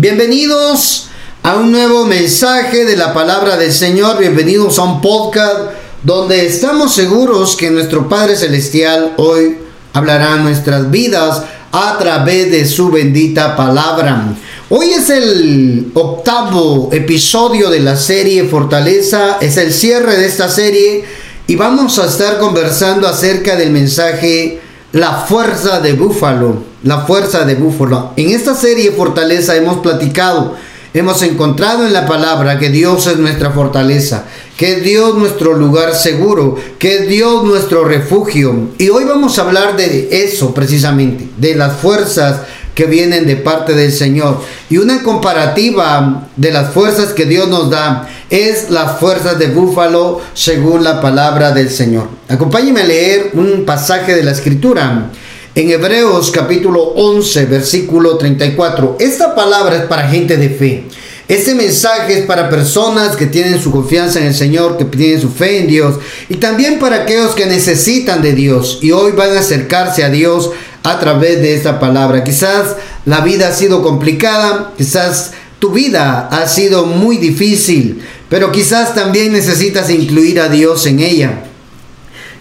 Bienvenidos 0.00 1.08
a 1.42 1.56
un 1.56 1.72
nuevo 1.72 2.04
mensaje 2.04 2.84
de 2.84 2.96
la 2.96 3.12
palabra 3.12 3.56
del 3.56 3.72
Señor. 3.72 4.16
Bienvenidos 4.16 4.78
a 4.78 4.84
un 4.84 5.00
podcast 5.00 5.72
donde 6.04 6.46
estamos 6.46 6.94
seguros 6.94 7.56
que 7.56 7.68
nuestro 7.68 8.08
Padre 8.08 8.36
Celestial 8.36 9.14
hoy 9.16 9.56
hablará 9.92 10.36
nuestras 10.36 10.88
vidas 10.92 11.42
a 11.72 11.98
través 11.98 12.48
de 12.52 12.64
su 12.64 12.92
bendita 12.92 13.56
palabra. 13.56 14.36
Hoy 14.68 14.90
es 14.90 15.10
el 15.10 15.90
octavo 15.94 16.90
episodio 16.92 17.68
de 17.68 17.80
la 17.80 17.96
serie 17.96 18.44
Fortaleza, 18.44 19.38
es 19.40 19.56
el 19.56 19.72
cierre 19.72 20.16
de 20.16 20.26
esta 20.26 20.48
serie 20.48 21.06
y 21.48 21.56
vamos 21.56 21.98
a 21.98 22.06
estar 22.06 22.38
conversando 22.38 23.08
acerca 23.08 23.56
del 23.56 23.72
mensaje 23.72 24.60
La 24.92 25.12
fuerza 25.12 25.80
de 25.80 25.92
búfalo, 25.92 26.62
la 26.82 27.02
fuerza 27.02 27.44
de 27.44 27.56
búfalo. 27.56 28.12
En 28.16 28.30
esta 28.30 28.54
serie 28.54 28.92
Fortaleza 28.92 29.54
hemos 29.54 29.80
platicado, 29.80 30.54
hemos 30.94 31.20
encontrado 31.20 31.86
en 31.86 31.92
la 31.92 32.06
palabra 32.06 32.58
que 32.58 32.70
Dios 32.70 33.06
es 33.06 33.18
nuestra 33.18 33.50
fortaleza, 33.50 34.24
que 34.56 34.76
Dios 34.76 35.14
nuestro 35.14 35.52
lugar 35.52 35.94
seguro, 35.94 36.56
que 36.78 37.00
Dios 37.00 37.44
nuestro 37.44 37.84
refugio. 37.84 38.70
Y 38.78 38.88
hoy 38.88 39.04
vamos 39.04 39.38
a 39.38 39.42
hablar 39.42 39.76
de 39.76 40.08
eso 40.24 40.54
precisamente, 40.54 41.28
de 41.36 41.54
las 41.54 41.76
fuerzas 41.76 42.40
que 42.78 42.86
vienen 42.86 43.26
de 43.26 43.34
parte 43.34 43.74
del 43.74 43.90
Señor. 43.90 44.40
Y 44.70 44.78
una 44.78 45.02
comparativa 45.02 46.28
de 46.36 46.52
las 46.52 46.72
fuerzas 46.72 47.12
que 47.12 47.24
Dios 47.24 47.48
nos 47.48 47.70
da 47.70 48.08
es 48.30 48.70
las 48.70 49.00
fuerzas 49.00 49.36
de 49.36 49.48
búfalo 49.48 50.20
según 50.32 50.84
la 50.84 51.00
palabra 51.00 51.50
del 51.50 51.70
Señor. 51.70 52.08
Acompáñenme 52.28 52.82
a 52.82 52.86
leer 52.86 53.30
un 53.32 53.64
pasaje 53.66 54.14
de 54.14 54.22
la 54.22 54.30
escritura 54.30 55.10
en 55.56 55.70
Hebreos 55.70 56.30
capítulo 56.30 56.80
11 56.94 57.46
versículo 57.46 58.16
34. 58.16 58.98
Esta 59.00 59.34
palabra 59.34 59.74
es 59.74 59.82
para 59.82 60.08
gente 60.08 60.36
de 60.36 60.48
fe. 60.48 60.84
Este 61.26 61.56
mensaje 61.56 62.20
es 62.20 62.26
para 62.26 62.48
personas 62.48 63.16
que 63.16 63.26
tienen 63.26 63.60
su 63.60 63.72
confianza 63.72 64.20
en 64.20 64.26
el 64.26 64.34
Señor, 64.34 64.78
que 64.78 64.84
tienen 64.84 65.20
su 65.20 65.30
fe 65.30 65.58
en 65.58 65.66
Dios 65.66 65.96
y 66.28 66.36
también 66.36 66.78
para 66.78 67.02
aquellos 67.02 67.34
que 67.34 67.44
necesitan 67.46 68.22
de 68.22 68.34
Dios 68.34 68.78
y 68.82 68.92
hoy 68.92 69.12
van 69.12 69.36
a 69.36 69.40
acercarse 69.40 70.04
a 70.04 70.10
Dios 70.10 70.52
a 70.82 70.98
través 70.98 71.40
de 71.40 71.54
esta 71.54 71.80
palabra. 71.80 72.24
Quizás 72.24 72.76
la 73.04 73.20
vida 73.20 73.48
ha 73.48 73.52
sido 73.52 73.82
complicada, 73.82 74.72
quizás 74.76 75.32
tu 75.58 75.70
vida 75.70 76.28
ha 76.30 76.46
sido 76.46 76.86
muy 76.86 77.16
difícil, 77.16 78.02
pero 78.28 78.52
quizás 78.52 78.94
también 78.94 79.32
necesitas 79.32 79.90
incluir 79.90 80.40
a 80.40 80.48
Dios 80.48 80.86
en 80.86 81.00
ella. 81.00 81.44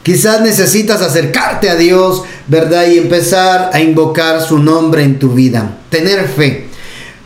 Quizás 0.03 0.41
necesitas 0.41 1.01
acercarte 1.01 1.69
a 1.69 1.75
Dios, 1.75 2.23
¿verdad? 2.47 2.87
Y 2.87 2.97
empezar 2.97 3.71
a 3.73 3.81
invocar 3.81 4.41
su 4.41 4.59
nombre 4.59 5.03
en 5.03 5.19
tu 5.19 5.33
vida. 5.33 5.79
Tener 5.89 6.27
fe. 6.29 6.67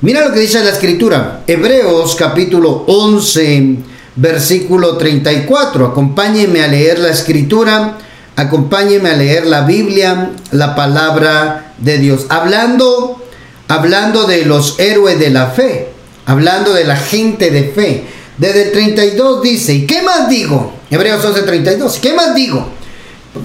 Mira 0.02 0.26
lo 0.26 0.34
que 0.34 0.40
dice 0.40 0.64
la 0.64 0.72
escritura. 0.72 1.44
Hebreos 1.46 2.16
capítulo 2.16 2.86
11, 2.88 3.76
versículo 4.16 4.98
34. 4.98 5.86
Acompáñenme 5.86 6.64
a 6.64 6.68
leer 6.68 6.98
la 6.98 7.10
escritura 7.10 8.00
Acompáñeme 8.36 9.10
a 9.10 9.16
leer 9.16 9.46
la 9.46 9.62
Biblia, 9.62 10.32
la 10.52 10.76
palabra 10.76 11.74
de 11.78 11.98
Dios. 11.98 12.26
Hablando, 12.30 13.22
hablando 13.68 14.26
de 14.26 14.46
los 14.46 14.80
héroes 14.80 15.20
de 15.20 15.30
la 15.30 15.48
fe, 15.48 15.90
hablando 16.26 16.74
de 16.74 16.86
la 16.86 16.96
gente 16.96 17.52
de 17.52 17.66
fe. 17.66 18.06
Desde 18.38 18.64
el 18.64 18.72
32 18.72 19.42
dice, 19.42 19.74
¿y 19.74 19.86
qué 19.86 20.02
más 20.02 20.30
digo? 20.30 20.74
Hebreos 20.90 21.24
11, 21.24 21.44
32, 21.44 22.00
¿qué 22.00 22.14
más 22.14 22.34
digo? 22.34 22.68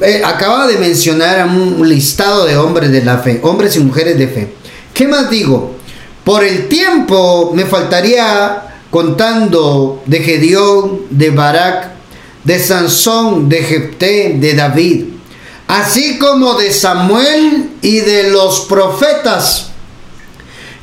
Eh, 0.01 0.23
acaba 0.25 0.67
de 0.67 0.79
mencionar 0.79 1.47
un 1.47 1.89
listado 1.89 2.45
de 2.45 2.57
hombres 2.57 2.91
de 2.91 3.05
la 3.05 3.19
fe, 3.19 3.41
hombres 3.43 3.77
y 3.77 3.81
mujeres 3.81 4.19
de 4.19 4.29
fe. 4.29 4.55
¿Qué 4.95 5.07
más 5.07 5.29
digo? 5.31 5.77
Por 6.25 6.43
el 6.43 6.69
tiempo 6.69 7.53
me 7.55 7.67
faltaría 7.67 8.63
contando 8.91 10.03
de 10.07 10.21
Gedeón, 10.21 11.03
de 11.11 11.31
Barak, 11.31 11.96
de 12.47 12.61
Sansón, 12.61 13.49
de 13.49 13.65
Jepté, 13.65 14.37
de 14.39 14.55
David, 14.55 15.05
así 15.67 16.17
como 16.17 16.55
de 16.55 16.73
Samuel 16.73 17.73
y 17.83 17.99
de 17.99 18.31
los 18.31 18.61
profetas, 18.61 19.71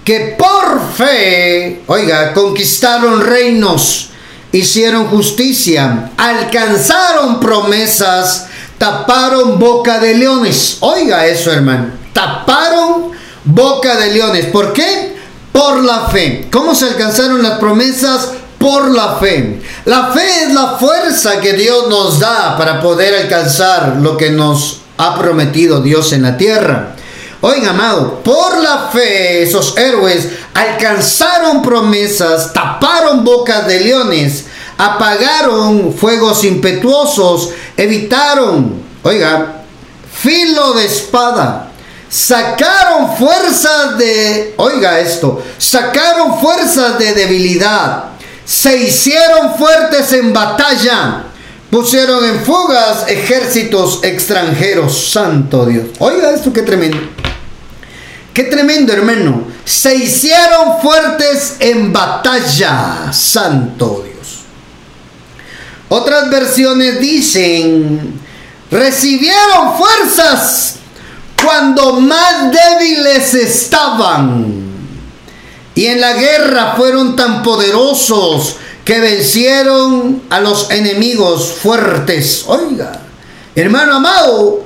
que 0.03 0.35
por 0.37 0.81
fe, 0.93 1.83
oiga, 1.87 2.33
conquistaron 2.33 3.21
reinos, 3.21 4.09
hicieron 4.51 5.07
justicia, 5.07 6.11
alcanzaron 6.17 7.39
promesas, 7.39 8.47
taparon 8.77 9.57
boca 9.57 9.99
de 9.99 10.15
leones. 10.15 10.79
Oiga 10.81 11.25
eso, 11.27 11.49
hermano, 11.49 11.91
taparon 12.11 13.11
boca 13.45 13.95
de 13.95 14.11
leones. 14.11 14.47
¿Por 14.47 14.73
qué? 14.73 15.15
Por 15.53 15.81
la 15.81 16.07
fe. 16.09 16.49
¿Cómo 16.51 16.75
se 16.75 16.87
alcanzaron 16.87 17.41
las 17.41 17.57
promesas? 17.59 18.31
Por 18.63 18.89
la 18.91 19.17
fe. 19.17 19.61
La 19.83 20.13
fe 20.13 20.43
es 20.43 20.53
la 20.53 20.77
fuerza 20.77 21.41
que 21.41 21.51
Dios 21.51 21.89
nos 21.89 22.17
da 22.17 22.57
para 22.57 22.81
poder 22.81 23.13
alcanzar 23.13 23.97
lo 23.99 24.15
que 24.15 24.29
nos 24.29 24.79
ha 24.97 25.19
prometido 25.19 25.81
Dios 25.81 26.13
en 26.13 26.21
la 26.21 26.37
tierra. 26.37 26.95
Oigan, 27.41 27.71
amado, 27.71 28.21
por 28.23 28.57
la 28.63 28.87
fe 28.87 29.43
esos 29.43 29.77
héroes 29.77 30.29
alcanzaron 30.53 31.61
promesas, 31.61 32.53
taparon 32.53 33.25
bocas 33.25 33.67
de 33.67 33.81
leones, 33.81 34.45
apagaron 34.77 35.93
fuegos 35.93 36.45
impetuosos, 36.45 37.49
evitaron, 37.75 38.81
oiga, 39.03 39.65
filo 40.09 40.71
de 40.71 40.85
espada, 40.85 41.69
sacaron 42.07 43.17
fuerzas 43.17 43.97
de, 43.97 44.53
oiga 44.55 45.01
esto, 45.01 45.43
sacaron 45.57 46.39
fuerzas 46.39 46.97
de 46.97 47.13
debilidad, 47.13 48.12
se 48.45 48.77
hicieron 48.77 49.55
fuertes 49.55 50.11
en 50.13 50.33
batalla, 50.33 51.23
pusieron 51.69 52.25
en 52.25 52.43
fugas 52.43 53.05
ejércitos 53.07 54.03
extranjeros, 54.03 55.11
santo 55.11 55.65
Dios. 55.65 55.85
Oiga 55.99 56.31
esto, 56.31 56.51
qué 56.51 56.61
tremendo. 56.61 56.97
Qué 58.33 58.43
tremendo, 58.45 58.91
hermano. 58.91 59.45
Se 59.63 59.95
hicieron 59.95 60.81
fuertes 60.81 61.57
en 61.59 61.93
batalla, 61.93 63.13
santo 63.13 64.03
Dios. 64.03 64.39
Otras 65.89 66.29
versiones 66.29 66.99
dicen, 66.99 68.19
recibieron 68.71 69.77
fuerzas 69.77 70.77
cuando 71.41 71.99
más 71.99 72.51
débiles 72.51 73.33
estaban 73.35 74.72
y 75.75 75.87
en 75.87 76.01
la 76.01 76.13
guerra 76.13 76.73
fueron 76.75 77.15
tan 77.15 77.43
poderosos 77.43 78.57
que 78.85 78.99
vencieron 78.99 80.23
a 80.29 80.39
los 80.39 80.69
enemigos 80.71 81.53
fuertes. 81.61 82.43
Oiga, 82.47 83.01
hermano 83.55 83.95
amado, 83.95 84.63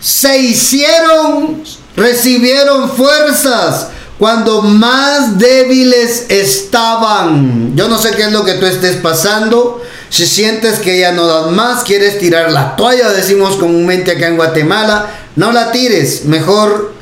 se 0.00 0.38
hicieron, 0.38 1.62
recibieron 1.94 2.90
fuerzas 2.90 3.88
cuando 4.18 4.62
más 4.62 5.38
débiles 5.38 6.26
estaban. 6.28 7.76
Yo 7.76 7.88
no 7.88 7.98
sé 7.98 8.10
qué 8.12 8.22
es 8.24 8.32
lo 8.32 8.44
que 8.44 8.54
tú 8.54 8.66
estés 8.66 8.96
pasando. 8.96 9.82
Si 10.08 10.26
sientes 10.26 10.80
que 10.80 10.98
ya 10.98 11.12
no 11.12 11.26
das 11.26 11.52
más, 11.52 11.84
quieres 11.84 12.18
tirar 12.18 12.50
la 12.50 12.74
toalla, 12.76 13.10
decimos 13.10 13.56
comúnmente 13.56 14.10
acá 14.10 14.26
en 14.26 14.36
Guatemala, 14.36 15.08
no 15.36 15.52
la 15.52 15.70
tires, 15.70 16.24
mejor 16.24 16.99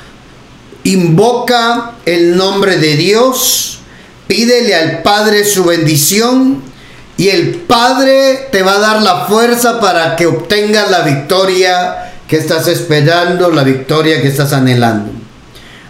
invoca 0.84 1.92
el 2.06 2.36
nombre 2.36 2.78
de 2.78 2.96
Dios, 2.96 3.78
pídele 4.26 4.74
al 4.74 5.02
Padre 5.02 5.44
su 5.44 5.64
bendición 5.64 6.62
y 7.16 7.28
el 7.28 7.56
Padre 7.56 8.48
te 8.52 8.62
va 8.62 8.74
a 8.74 8.78
dar 8.78 9.02
la 9.02 9.26
fuerza 9.26 9.80
para 9.80 10.16
que 10.16 10.26
obtengas 10.26 10.90
la 10.90 11.00
victoria 11.00 12.12
que 12.28 12.36
estás 12.36 12.68
esperando, 12.68 13.50
la 13.50 13.64
victoria 13.64 14.22
que 14.22 14.28
estás 14.28 14.52
anhelando. 14.52 15.10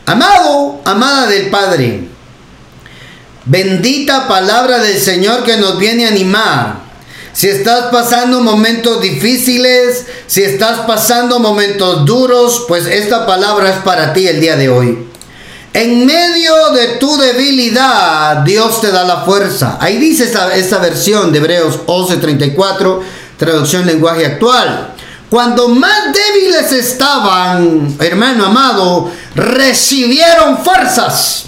Amado, 0.07 0.81
amada 0.85 1.27
del 1.27 1.51
Padre, 1.51 2.05
bendita 3.45 4.27
palabra 4.27 4.79
del 4.79 4.99
Señor 4.99 5.45
que 5.45 5.59
nos 5.59 5.79
viene 5.79 6.07
a 6.07 6.09
animar 6.09 6.88
si 7.39 7.49
estás 7.49 7.93
pasando 7.93 8.41
momentos 8.41 9.01
difíciles, 9.01 10.07
si 10.27 10.43
estás 10.43 10.81
pasando 10.89 11.39
momentos 11.39 12.05
duros, 12.05 12.65
pues 12.67 12.85
esta 12.87 13.27
palabra 13.27 13.71
es 13.71 13.77
para 13.83 14.13
ti 14.13 14.27
el 14.27 14.41
día 14.41 14.57
de 14.57 14.69
hoy. 14.69 15.07
En 15.73 16.05
medio 16.05 16.71
de 16.71 16.97
tu 16.97 17.17
debilidad, 17.17 18.39
Dios 18.39 18.81
te 18.81 18.91
da 18.91 19.05
la 19.05 19.19
fuerza. 19.19 19.79
Ahí 19.81 19.99
dice 19.99 20.25
esta, 20.25 20.79
versión 20.79 21.31
de 21.31 21.39
Hebreos 21.39 21.79
11:34, 21.87 23.03
traducción 23.37 23.87
lenguaje 23.87 24.27
actual. 24.27 24.95
Cuando 25.31 25.69
más 25.69 26.13
débiles 26.13 26.73
estaban, 26.73 27.99
hermano 28.01 28.47
amado, 28.47 29.13
recibieron 29.37 30.59
fuerzas. 30.65 31.45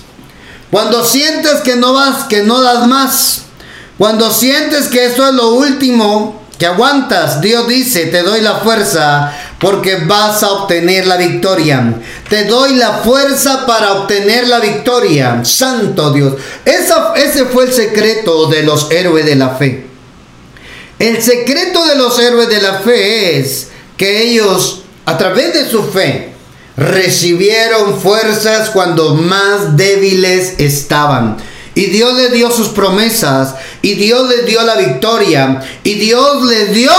Cuando 0.70 1.04
sientes 1.04 1.62
que 1.62 1.74
no 1.74 1.94
vas, 1.94 2.26
que 2.28 2.44
no 2.44 2.60
das 2.60 2.86
más, 2.86 3.49
cuando 4.00 4.30
sientes 4.30 4.88
que 4.88 5.04
esto 5.04 5.28
es 5.28 5.34
lo 5.34 5.50
último 5.50 6.40
que 6.58 6.64
aguantas, 6.64 7.42
Dios 7.42 7.68
dice, 7.68 8.06
te 8.06 8.22
doy 8.22 8.40
la 8.40 8.54
fuerza 8.60 9.30
porque 9.58 9.96
vas 9.96 10.42
a 10.42 10.52
obtener 10.52 11.06
la 11.06 11.18
victoria. 11.18 11.96
Te 12.30 12.44
doy 12.44 12.76
la 12.76 13.00
fuerza 13.04 13.66
para 13.66 13.92
obtener 13.92 14.48
la 14.48 14.58
victoria. 14.58 15.44
Santo 15.44 16.14
Dios. 16.14 16.32
ese 16.64 17.44
fue 17.44 17.64
el 17.64 17.74
secreto 17.74 18.46
de 18.46 18.62
los 18.62 18.90
héroes 18.90 19.26
de 19.26 19.34
la 19.34 19.50
fe. 19.50 19.86
El 20.98 21.20
secreto 21.20 21.84
de 21.84 21.96
los 21.96 22.18
héroes 22.18 22.48
de 22.48 22.62
la 22.62 22.78
fe 22.78 23.38
es 23.38 23.68
que 23.98 24.22
ellos, 24.22 24.80
a 25.04 25.18
través 25.18 25.52
de 25.52 25.68
su 25.68 25.82
fe, 25.82 26.32
recibieron 26.78 28.00
fuerzas 28.00 28.70
cuando 28.70 29.14
más 29.14 29.76
débiles 29.76 30.54
estaban. 30.56 31.36
Y 31.74 31.86
Dios 31.86 32.16
les 32.16 32.32
dio 32.32 32.50
sus 32.50 32.68
promesas. 32.68 33.54
Y 33.82 33.94
Dios 33.94 34.28
les 34.28 34.46
dio 34.46 34.62
la 34.62 34.76
victoria. 34.76 35.60
Y 35.84 35.94
Dios 35.94 36.44
les 36.44 36.72
dio, 36.72 36.92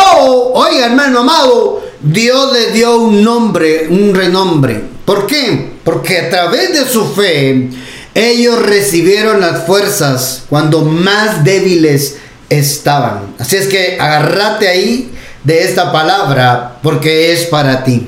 oiga 0.54 0.86
hermano 0.86 1.20
amado, 1.20 1.84
Dios 2.02 2.54
les 2.54 2.74
dio 2.74 2.98
un 2.98 3.24
nombre, 3.24 3.88
un 3.90 4.16
renombre. 4.16 4.82
¿Por 5.06 5.28
qué? 5.28 5.74
Porque 5.84 6.20
a 6.20 6.30
través 6.30 6.74
de 6.74 6.88
su 6.88 7.14
fe, 7.14 7.70
ellos 8.14 8.62
recibieron 8.62 9.40
las 9.40 9.66
fuerzas 9.66 10.44
cuando 10.50 10.82
más 10.82 11.44
débiles 11.44 12.18
estaban. 12.50 13.36
Así 13.40 13.56
es 13.56 13.68
que 13.68 13.98
agárrate 14.00 14.68
ahí 14.68 15.12
de 15.44 15.64
esta 15.64 15.92
palabra 15.92 16.78
porque 16.84 17.32
es 17.34 17.46
para 17.46 17.84
ti. 17.84 18.08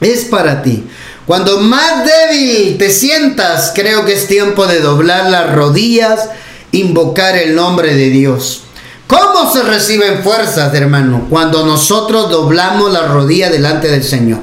Es 0.00 0.24
para 0.24 0.62
ti. 0.62 0.84
Cuando 1.30 1.60
más 1.60 2.04
débil 2.04 2.76
te 2.76 2.90
sientas, 2.90 3.70
creo 3.72 4.04
que 4.04 4.14
es 4.14 4.26
tiempo 4.26 4.66
de 4.66 4.80
doblar 4.80 5.30
las 5.30 5.54
rodillas, 5.54 6.28
invocar 6.72 7.36
el 7.36 7.54
nombre 7.54 7.94
de 7.94 8.10
Dios. 8.10 8.62
¿Cómo 9.06 9.48
se 9.52 9.62
reciben 9.62 10.24
fuerzas, 10.24 10.74
hermano? 10.74 11.28
Cuando 11.30 11.64
nosotros 11.64 12.30
doblamos 12.30 12.92
la 12.92 13.06
rodilla 13.06 13.48
delante 13.48 13.86
del 13.86 14.02
Señor. 14.02 14.40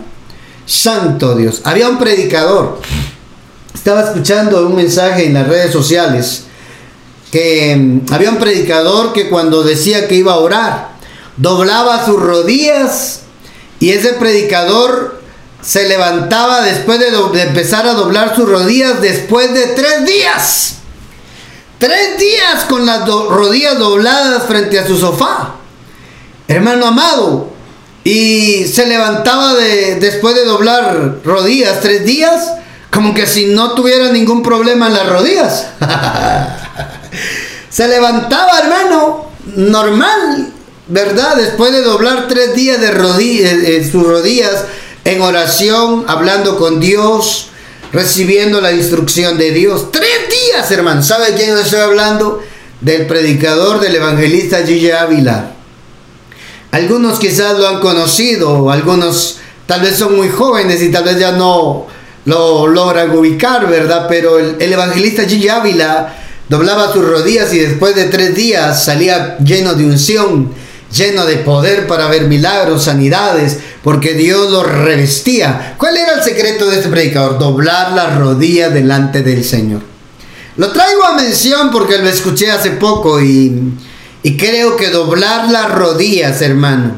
Santo 0.65 1.35
Dios. 1.35 1.59
Había 1.65 1.89
un 1.89 1.97
predicador. 1.97 2.79
Estaba 3.73 4.03
escuchando 4.03 4.65
un 4.65 4.75
mensaje 4.77 5.25
en 5.25 5.33
las 5.33 5.49
redes 5.49 5.73
sociales 5.73 6.43
que 7.33 7.75
mm, 7.75 8.13
había 8.13 8.29
un 8.29 8.37
predicador 8.37 9.11
que 9.11 9.27
cuando 9.27 9.61
decía 9.61 10.07
que 10.07 10.15
iba 10.15 10.31
a 10.31 10.37
orar, 10.37 10.91
doblaba 11.35 12.05
sus 12.05 12.17
rodillas 12.17 13.23
y 13.81 13.89
ese 13.89 14.13
predicador 14.13 15.16
se 15.61 15.87
levantaba 15.87 16.61
después 16.61 16.99
de, 16.99 17.41
empezar 17.41 17.87
a 17.87 17.93
doblar 17.93 18.35
sus 18.35 18.47
rodillas 18.47 19.01
después 19.01 19.53
de 19.53 19.67
tres 19.67 20.05
días. 20.05 20.73
Tres 21.77 22.17
días 22.17 22.65
con 22.65 22.85
las 22.85 23.07
rodillas 23.07 23.77
dobladas 23.77 24.43
frente 24.43 24.79
a 24.79 24.87
su 24.87 24.97
sofá. 24.97 25.55
Hermano 26.47 26.87
amado. 26.87 27.53
Y 28.03 28.65
se 28.65 28.85
levantaba 28.85 29.53
de, 29.55 29.95
después 29.95 30.35
de 30.35 30.45
doblar 30.45 31.17
rodillas 31.23 31.81
tres 31.81 32.05
días. 32.05 32.53
Como 32.91 33.13
que 33.13 33.27
si 33.27 33.47
no 33.47 33.73
tuviera 33.73 34.11
ningún 34.11 34.41
problema 34.41 34.87
en 34.87 34.93
las 34.93 35.09
rodillas. 35.09 35.67
se 37.69 37.87
levantaba, 37.87 38.59
hermano, 38.59 39.29
normal, 39.55 40.51
¿verdad? 40.87 41.35
Después 41.35 41.73
de 41.73 41.81
doblar 41.81 42.27
tres 42.27 42.55
días 42.55 42.79
de 42.79 42.91
rodillas, 42.91 43.51
eh, 43.51 43.87
sus 43.91 44.07
rodillas 44.07 44.65
en 45.07 45.21
oración, 45.21 46.03
hablando 46.05 46.57
con 46.57 46.81
Dios, 46.81 47.47
recibiendo 47.93 48.59
la 48.59 48.73
instrucción 48.73 49.37
de 49.37 49.51
Dios. 49.51 49.89
Tres 49.89 50.27
días, 50.29 50.69
hermano. 50.69 51.01
¿Sabe 51.01 51.27
quién 51.33 51.57
estoy 51.57 51.79
hablando? 51.79 52.43
Del 52.81 53.07
predicador, 53.07 53.79
del 53.79 53.95
evangelista 53.95 54.65
Gigi 54.65 54.91
Ávila. 54.91 55.53
Algunos 56.71 57.19
quizás 57.19 57.57
lo 57.57 57.69
han 57.69 57.79
conocido, 57.79 58.69
algunos 58.69 59.37
tal 59.65 59.79
vez 59.79 59.95
son 59.95 60.17
muy 60.17 60.27
jóvenes 60.27 60.83
y 60.83 60.91
tal 60.91 61.05
vez 61.05 61.17
ya 61.17 61.31
no 61.31 61.87
lo 62.25 62.67
logran 62.67 63.11
ubicar, 63.11 63.65
¿verdad? 63.69 64.07
Pero 64.09 64.37
el, 64.37 64.57
el 64.59 64.73
evangelista 64.73 65.23
Gigi 65.23 65.47
Ávila 65.47 66.17
doblaba 66.49 66.91
sus 66.91 67.05
rodillas 67.05 67.53
y 67.53 67.59
después 67.59 67.95
de 67.95 68.05
tres 68.09 68.35
días 68.35 68.83
salía 68.83 69.37
lleno 69.37 69.73
de 69.73 69.85
unción 69.85 70.53
lleno 70.91 71.25
de 71.25 71.37
poder 71.37 71.87
para 71.87 72.07
ver 72.07 72.23
milagros, 72.23 72.83
sanidades, 72.83 73.59
porque 73.87 74.15
Dios 74.15 74.51
lo 74.51 74.63
revestía. 74.63 75.75
¿Cuál 75.77 75.95
era 75.95 76.15
el 76.15 76.21
secreto 76.21 76.69
de 76.69 76.75
este 76.75 76.89
predicador? 76.89 77.39
Doblar 77.39 77.93
la 77.93 78.17
rodilla 78.17 78.67
delante 78.67 79.23
del 79.23 79.45
Señor. 79.45 79.81
Lo 80.57 80.73
traigo 80.73 81.05
a 81.05 81.15
mención 81.15 81.71
porque 81.71 81.97
lo 81.97 82.09
escuché 82.09 82.51
hace 82.51 82.71
poco 82.71 83.21
y, 83.21 83.77
creo 84.37 84.75
que 84.75 84.89
doblar 84.89 85.49
las 85.49 85.71
rodillas, 85.71 86.41
hermano, 86.41 86.97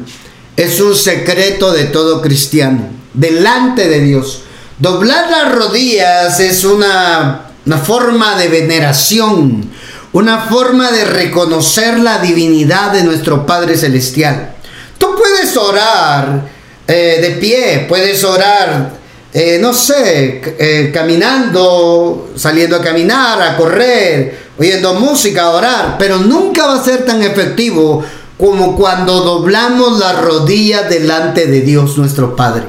es 0.56 0.80
un 0.80 0.96
secreto 0.96 1.70
de 1.70 1.84
todo 1.84 2.20
cristiano, 2.20 2.88
delante 3.14 3.88
de 3.88 4.00
Dios. 4.00 4.42
Doblar 4.80 5.30
las 5.30 5.54
rodillas 5.54 6.40
es 6.40 6.64
una 6.64 7.52
forma 7.84 8.36
de 8.36 8.48
veneración, 8.48 9.70
una 10.12 10.38
forma 10.38 10.90
de 10.90 11.04
reconocer 11.04 12.00
la 12.00 12.18
divinidad 12.18 12.90
de 12.90 13.04
nuestro 13.04 13.46
Padre 13.46 13.76
Celestial. 13.76 14.56
Tú 14.98 15.14
puedes 15.16 15.56
orar 15.56 16.58
eh, 16.90 17.18
de 17.20 17.30
pie, 17.36 17.86
puedes 17.88 18.24
orar, 18.24 18.90
eh, 19.32 19.58
no 19.60 19.72
sé, 19.72 20.42
eh, 20.58 20.90
caminando, 20.92 22.32
saliendo 22.34 22.74
a 22.74 22.82
caminar, 22.82 23.40
a 23.40 23.56
correr, 23.56 24.50
oyendo 24.58 24.94
música, 24.94 25.42
a 25.42 25.50
orar, 25.50 25.96
pero 25.98 26.18
nunca 26.18 26.66
va 26.66 26.80
a 26.80 26.84
ser 26.84 27.06
tan 27.06 27.22
efectivo 27.22 28.04
como 28.36 28.74
cuando 28.74 29.20
doblamos 29.20 30.00
la 30.00 30.14
rodilla 30.14 30.82
delante 30.82 31.46
de 31.46 31.60
Dios 31.60 31.96
nuestro 31.96 32.34
Padre. 32.34 32.64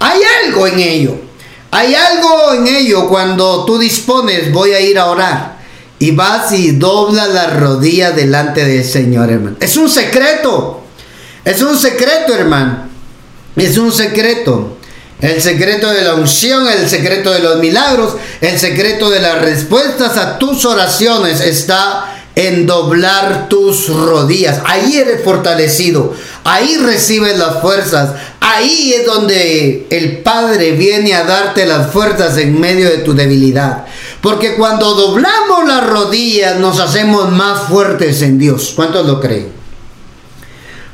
Hay 0.00 0.20
algo 0.44 0.66
en 0.66 0.80
ello. 0.80 1.14
Hay 1.70 1.94
algo 1.94 2.54
en 2.54 2.66
ello 2.66 3.08
cuando 3.08 3.64
tú 3.64 3.78
dispones, 3.78 4.52
voy 4.52 4.72
a 4.72 4.80
ir 4.80 4.98
a 4.98 5.06
orar 5.06 5.58
y 6.00 6.10
vas 6.10 6.50
y 6.52 6.72
doblas 6.72 7.28
la 7.28 7.50
rodilla 7.50 8.10
delante 8.10 8.64
del 8.64 8.84
Señor, 8.84 9.30
hermano. 9.30 9.56
Es 9.60 9.76
un 9.76 9.88
secreto. 9.88 10.82
Es 11.44 11.62
un 11.62 11.78
secreto, 11.78 12.34
hermano. 12.34 12.93
Es 13.56 13.78
un 13.78 13.92
secreto. 13.92 14.78
El 15.20 15.40
secreto 15.40 15.90
de 15.90 16.02
la 16.02 16.14
unción, 16.14 16.66
el 16.68 16.88
secreto 16.88 17.30
de 17.30 17.38
los 17.38 17.58
milagros, 17.58 18.14
el 18.40 18.58
secreto 18.58 19.08
de 19.10 19.20
las 19.20 19.40
respuestas 19.40 20.16
a 20.18 20.38
tus 20.38 20.64
oraciones 20.64 21.40
está 21.40 22.14
en 22.34 22.66
doblar 22.66 23.48
tus 23.48 23.88
rodillas. 23.88 24.60
Ahí 24.64 24.96
eres 24.96 25.22
fortalecido. 25.22 26.12
Ahí 26.42 26.76
recibes 26.78 27.38
las 27.38 27.62
fuerzas. 27.62 28.10
Ahí 28.40 28.92
es 28.92 29.06
donde 29.06 29.86
el 29.88 30.18
Padre 30.18 30.72
viene 30.72 31.14
a 31.14 31.24
darte 31.24 31.64
las 31.64 31.90
fuerzas 31.90 32.36
en 32.36 32.60
medio 32.60 32.90
de 32.90 32.98
tu 32.98 33.14
debilidad. 33.14 33.86
Porque 34.20 34.56
cuando 34.56 34.94
doblamos 34.94 35.66
las 35.66 35.86
rodillas 35.86 36.58
nos 36.58 36.80
hacemos 36.80 37.30
más 37.30 37.68
fuertes 37.68 38.20
en 38.22 38.38
Dios. 38.38 38.72
¿Cuántos 38.74 39.06
lo 39.06 39.20
creen? 39.20 39.53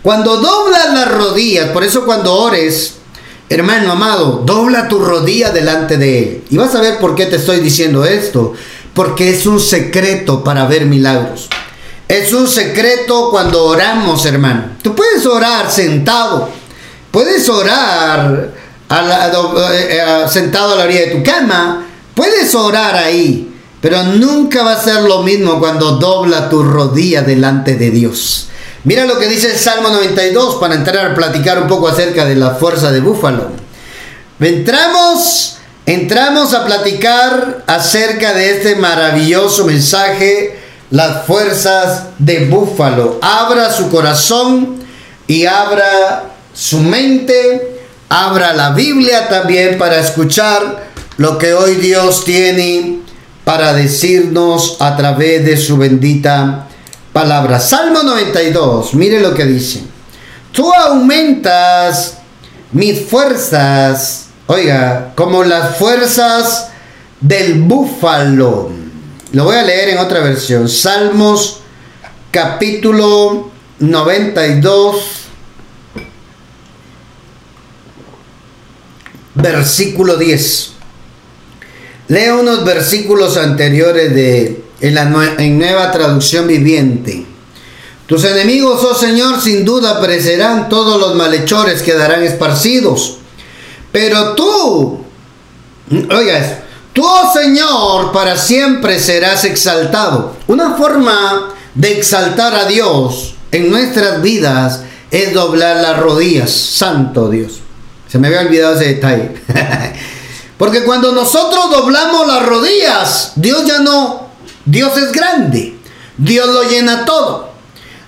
Cuando 0.02 0.37
doblas 0.38 0.92
las 0.95 1.11
rodillas, 1.11 1.71
por 1.71 1.85
eso 1.85 2.04
cuando 2.04 2.35
ores, 2.35 2.95
hermano 3.49 3.92
amado, 3.92 4.42
dobla 4.45 4.88
tu 4.88 4.99
rodilla 4.99 5.50
delante 5.50 5.97
de 5.97 6.19
Él. 6.19 6.45
Y 6.50 6.57
vas 6.57 6.75
a 6.75 6.80
ver 6.80 6.99
por 6.99 7.14
qué 7.14 7.26
te 7.26 7.37
estoy 7.37 7.61
diciendo 7.61 8.04
esto. 8.04 8.54
Porque 8.95 9.30
es 9.30 9.47
un 9.47 9.61
secreto 9.61 10.42
para 10.42 10.66
ver 10.66 10.87
milagros. 10.87 11.49
Es 12.09 12.33
un 12.33 12.49
secreto 12.49 13.30
cuando 13.30 13.64
oramos, 13.64 14.25
hermano. 14.26 14.64
Tú 14.83 14.95
puedes 14.95 15.25
orar 15.26 15.71
sentado. 15.71 16.49
Puedes 17.11 17.49
orar 17.49 18.52
eh, 18.90 19.88
eh, 19.90 20.28
sentado 20.28 20.73
a 20.73 20.76
la 20.76 20.85
orilla 20.85 21.00
de 21.00 21.14
tu 21.14 21.23
cama 21.23 21.87
Puedes 22.21 22.54
orar 22.54 22.97
ahí, 22.97 23.50
pero 23.80 24.02
nunca 24.02 24.62
va 24.62 24.73
a 24.73 24.83
ser 24.83 25.04
lo 25.04 25.23
mismo 25.23 25.59
cuando 25.59 25.92
dobla 25.92 26.50
tu 26.50 26.62
rodilla 26.62 27.23
delante 27.23 27.76
de 27.76 27.90
Dios. 27.90 28.50
Mira 28.83 29.05
lo 29.05 29.19
que 29.19 29.29
dice 29.29 29.51
el 29.51 29.59
Salmo 29.59 29.91
92 29.91 30.57
para 30.57 30.75
entrar 30.75 31.11
a 31.11 31.15
platicar 31.15 31.61
un 31.61 31.69
poco 31.69 31.89
acerca 31.89 32.25
de 32.25 32.35
la 32.35 32.53
fuerza 32.53 32.91
de 32.91 33.01
búfalo. 33.01 33.51
Entramos, 34.41 35.59
entramos 35.85 36.55
a 36.55 36.65
platicar 36.65 37.63
acerca 37.67 38.33
de 38.33 38.57
este 38.57 38.77
maravilloso 38.77 39.67
mensaje, 39.67 40.59
las 40.91 41.27
fuerzas 41.27 42.05
de 42.19 42.47
búfalo. 42.47 43.19
Abra 43.21 43.71
su 43.71 43.91
corazón 43.91 44.79
y 45.27 45.45
abra 45.45 46.31
su 46.55 46.79
mente, 46.79 47.83
abra 48.09 48.55
la 48.55 48.71
Biblia 48.71 49.29
también 49.29 49.77
para 49.77 50.01
escuchar 50.01 50.89
lo 51.19 51.37
que 51.37 51.53
hoy 51.53 51.75
Dios 51.75 52.25
tiene 52.25 53.01
para 53.45 53.75
decirnos 53.75 54.79
a 54.81 54.97
través 54.97 55.45
de 55.45 55.59
su 55.59 55.77
bendita 55.77 56.67
palabra. 57.12 57.61
Salmo 57.61 58.02
92, 58.02 58.95
mire 58.95 59.21
lo 59.21 59.35
que 59.35 59.45
dice. 59.45 59.83
Tú 60.52 60.73
aumentas 60.73 62.19
mis 62.73 63.00
fuerzas, 63.00 64.26
oiga, 64.47 65.12
como 65.14 65.45
las 65.45 65.76
fuerzas 65.76 66.69
del 67.21 67.62
búfalo. 67.62 68.71
Lo 69.33 69.45
voy 69.45 69.57
a 69.57 69.62
leer 69.62 69.90
en 69.90 69.99
otra 69.99 70.21
versión. 70.21 70.69
Salmos 70.69 71.61
capítulo 72.31 73.50
92 73.79 75.21
versículo 79.35 80.17
10. 80.17 80.73
Leo 82.09 82.40
unos 82.40 82.64
versículos 82.64 83.37
anteriores 83.37 84.14
de 84.14 84.64
en, 84.81 84.95
la, 84.95 85.05
nueva 85.05 85.91
traducción 85.91 86.47
viviente. 86.47 87.27
Tus 88.07 88.25
enemigos, 88.25 88.83
oh 88.85 88.95
Señor, 88.95 89.41
sin 89.41 89.65
duda 89.65 90.01
perecerán, 90.01 90.69
todos 90.69 91.01
los 91.01 91.15
malhechores 91.15 91.83
quedarán 91.83 92.23
esparcidos. 92.25 93.19
Pero 93.93 94.35
tú, 94.35 95.05
oigas, 96.11 96.57
tú, 96.93 97.05
oh 97.05 97.33
Señor, 97.33 98.13
para 98.13 98.37
siempre 98.37 98.99
serás 98.99 99.45
exaltado. 99.45 100.37
Una 100.49 100.75
forma 100.75 101.55
de 101.75 101.99
exaltar 101.99 102.55
a 102.55 102.65
Dios 102.65 103.35
en 103.53 103.71
nuestras 103.71 104.23
vidas 104.23 104.83
es 105.11 105.33
doblar 105.33 105.77
las 105.77 105.99
rodillas. 105.99 106.51
Santo 106.51 107.29
Dios. 107.29 107.61
Se 108.09 108.19
me 108.19 108.27
había 108.27 108.41
olvidado 108.41 108.75
ese 108.75 108.95
detalle. 108.95 109.31
Porque 110.59 110.83
cuando 110.83 111.13
nosotros 111.13 111.71
doblamos 111.71 112.27
las 112.27 112.45
rodillas, 112.45 113.33
Dios 113.37 113.65
ya 113.67 113.79
no, 113.79 114.30
Dios 114.64 114.97
es 114.97 115.12
grande. 115.12 115.76
Dios 116.17 116.49
lo 116.49 116.64
llena 116.64 117.05
todo. 117.05 117.50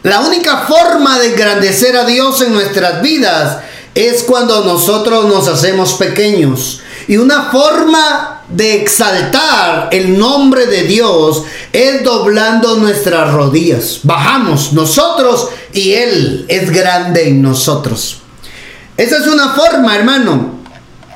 La 0.02 0.20
única 0.20 0.66
forma 0.66 1.18
de 1.18 1.28
engrandecer 1.28 1.96
a 1.96 2.04
Dios 2.04 2.40
en 2.40 2.52
nuestras 2.52 3.02
vidas 3.02 3.58
es 3.94 4.22
cuando 4.24 4.64
nosotros 4.64 5.26
nos 5.26 5.48
hacemos 5.48 5.94
pequeños. 5.94 6.80
Y 7.08 7.16
una 7.16 7.50
forma 7.50 8.42
de 8.48 8.82
exaltar 8.82 9.88
el 9.92 10.18
nombre 10.18 10.66
de 10.66 10.82
Dios 10.82 11.42
es 11.72 12.02
doblando 12.02 12.76
nuestras 12.76 13.32
rodillas. 13.32 14.00
Bajamos 14.02 14.72
nosotros 14.72 15.48
y 15.72 15.92
Él 15.92 16.44
es 16.48 16.70
grande 16.70 17.28
en 17.28 17.42
nosotros. 17.42 18.18
Esa 18.96 19.18
es 19.18 19.26
una 19.26 19.50
forma, 19.50 19.96
hermano. 19.96 20.60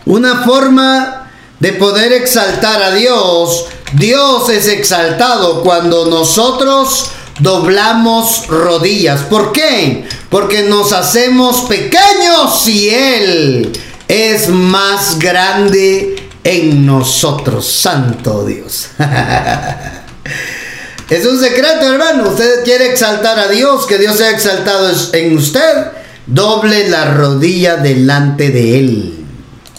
Una 0.06 0.44
forma 0.44 1.30
de 1.58 1.72
poder 1.72 2.12
exaltar 2.12 2.82
a 2.82 2.94
Dios. 2.94 3.66
Dios 3.92 4.48
es 4.48 4.68
exaltado 4.68 5.62
cuando 5.62 6.06
nosotros 6.06 7.10
doblamos 7.38 8.46
rodillas. 8.48 9.22
¿Por 9.22 9.52
qué? 9.52 10.08
Porque 10.28 10.62
nos 10.62 10.92
hacemos 10.92 11.62
pequeños 11.62 12.66
y 12.66 12.88
Él 12.88 13.72
es 14.08 14.48
más 14.48 15.18
grande 15.18 16.28
en 16.42 16.86
nosotros. 16.86 17.66
Santo 17.66 18.44
Dios. 18.44 18.88
es 21.10 21.26
un 21.26 21.40
secreto, 21.40 21.92
hermano. 21.92 22.30
Usted 22.30 22.64
quiere 22.64 22.90
exaltar 22.90 23.38
a 23.38 23.48
Dios, 23.48 23.86
que 23.86 23.98
Dios 23.98 24.16
sea 24.16 24.30
exaltado 24.30 24.90
en 25.12 25.36
usted. 25.36 25.88
Doble 26.26 26.88
la 26.88 27.14
rodilla 27.14 27.76
delante 27.76 28.50
de 28.50 28.78
Él. 28.78 29.24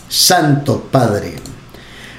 Santo 0.08 0.88
Padre. 0.90 1.47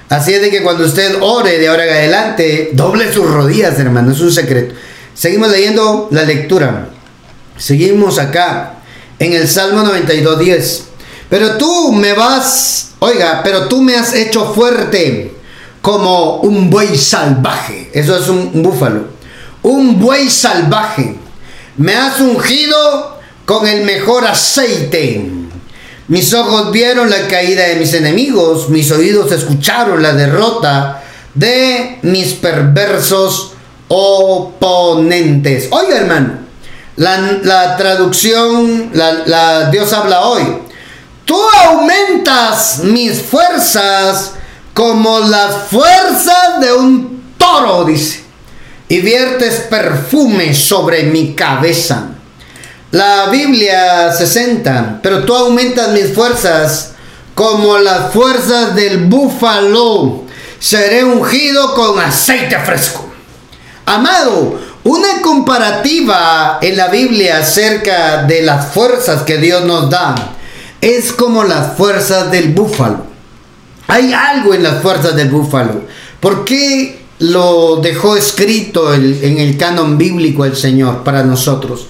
Así 0.09 0.33
es 0.33 0.41
de 0.41 0.51
que 0.51 0.63
cuando 0.63 0.85
usted 0.85 1.19
ore 1.21 1.59
de 1.59 1.69
ahora 1.69 1.85
en 1.85 1.93
adelante, 1.93 2.71
doble 2.73 3.13
sus 3.13 3.31
rodillas, 3.31 3.79
hermano. 3.79 4.13
Es 4.13 4.21
un 4.21 4.33
secreto. 4.33 4.75
Seguimos 5.15 5.51
leyendo 5.51 6.09
la 6.11 6.23
lectura. 6.23 6.89
Seguimos 7.59 8.19
acá 8.19 8.75
en 9.19 9.33
el 9.35 9.49
Salmo 9.49 9.83
92.10. 9.83 10.83
Pero 11.29 11.59
tú 11.59 11.93
me 11.93 12.15
vas, 12.15 12.93
oiga, 13.01 13.43
pero 13.45 13.69
tú 13.69 13.83
me 13.83 13.97
has 13.97 14.15
hecho 14.15 14.55
fuerte 14.55 15.35
como 15.83 16.37
un 16.37 16.71
buey 16.71 16.97
salvaje. 16.97 17.91
Eso 17.93 18.17
es 18.17 18.29
un, 18.29 18.63
búfalo. 18.63 19.09
Un 19.63 20.01
buey 20.01 20.31
salvaje. 20.31 21.17
Me 21.77 21.95
has 21.95 22.19
ungido 22.21 23.19
con 23.45 23.67
el 23.67 23.85
mejor 23.85 24.27
aceite. 24.27 25.31
Mis 26.09 26.33
ojos 26.33 26.73
vieron 26.73 27.11
la 27.11 27.29
caída 27.29 27.65
de 27.65 27.77
mis 27.77 27.93
enemigos, 27.93 28.71
mis 28.71 28.91
oídos 28.91 29.31
escucharon 29.31 30.03
la 30.03 30.15
derrota 30.15 31.03
de 31.35 31.99
mis 32.01 32.33
perversos 32.33 33.53
oponentes. 33.89 35.69
Oiga, 35.71 35.99
hermano, 35.99 36.33
la, 36.97 37.77
traducción, 37.77 38.91
la, 38.95 39.71
Dios 39.71 39.93
habla 39.93 40.23
hoy. 40.23 40.45
Tú 41.27 41.39
aumentas 41.67 42.81
mis 42.85 43.21
fuerzas 43.21 44.33
como 44.73 45.19
las 45.21 45.69
fuerzas 45.71 46.59
de 46.63 46.73
un 46.73 47.35
toro, 47.37 47.85
dice, 47.85 48.23
y 48.89 49.01
viertes 49.01 49.67
perfume 49.69 50.55
sobre 50.55 51.03
mi 51.03 51.35
cabeza. 51.35 52.18
La 52.91 53.27
Biblia 53.27 54.11
60, 54.11 55.01
pero 55.03 55.23
tú 55.25 55.35
aumentas 55.35 55.91
mis 55.91 56.11
fuerzas 56.15 56.93
como 57.35 57.77
las 57.77 58.15
fuerzas 58.15 58.75
del 58.75 59.05
búfalo. 59.05 60.23
Seré 60.59 61.05
ungido 61.05 61.75
con 61.75 61.99
aceite 62.01 62.59
fresco. 62.61 63.07
Amado, 63.85 64.59
una 64.85 65.21
comparativa 65.21 66.61
en 66.63 66.79
la 66.79 66.89
Biblia 66.89 67.41
acerca 67.41 68.23
de 68.23 68.41
las 68.41 68.73
fuerzas 68.73 69.23
que 69.23 69.37
Dios 69.37 69.67
nos 69.67 69.91
da 69.91 70.15
es 70.81 71.13
como 71.13 71.45
las 71.45 71.77
fuerzas 71.77 72.31
del 72.31 72.55
búfalo. 72.55 73.05
Hay 73.87 74.15
algo 74.15 74.55
en 74.55 74.63
las 74.63 74.81
fuerzas 74.81 75.15
del 75.15 75.29
búfalo. 75.29 75.83
¿Por 76.21 76.47
qué 76.47 77.03
lo 77.19 77.77
dejó 77.83 78.17
escrito 78.17 78.95
en 78.95 79.39
el 79.39 79.59
canon 79.59 79.99
bíblico 79.99 80.47
el 80.47 80.57
Señor 80.57 81.05
para 81.05 81.23
nosotros? 81.23 81.89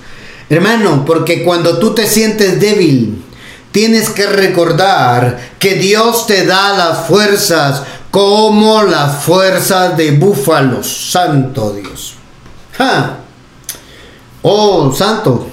Hermano, 0.51 1.05
porque 1.05 1.45
cuando 1.45 1.79
tú 1.79 1.95
te 1.95 2.07
sientes 2.07 2.59
débil, 2.59 3.23
tienes 3.71 4.11
que 4.11 4.27
recordar 4.27 5.39
que 5.59 5.75
Dios 5.75 6.27
te 6.27 6.47
da 6.47 6.77
las 6.77 7.07
fuerzas 7.07 7.83
como 8.11 8.83
la 8.83 9.09
fuerza 9.09 9.91
de 9.91 10.13
búfalos. 10.13 11.11
Santo 11.11 11.73
Dios. 11.73 12.15
Oh, 14.43 14.95
santo. 14.95 15.49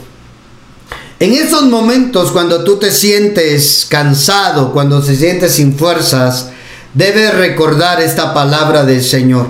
En 1.19 1.33
esos 1.33 1.63
momentos 1.63 2.31
cuando 2.31 2.63
tú 2.63 2.77
te 2.77 2.91
sientes 2.91 3.87
cansado, 3.89 4.71
cuando 4.71 5.01
te 5.01 5.15
sientes 5.15 5.53
sin 5.53 5.77
fuerzas, 5.77 6.49
debes 6.93 7.33
recordar 7.33 8.01
esta 8.01 8.33
palabra 8.33 8.83
del 8.85 9.03
Señor. 9.03 9.47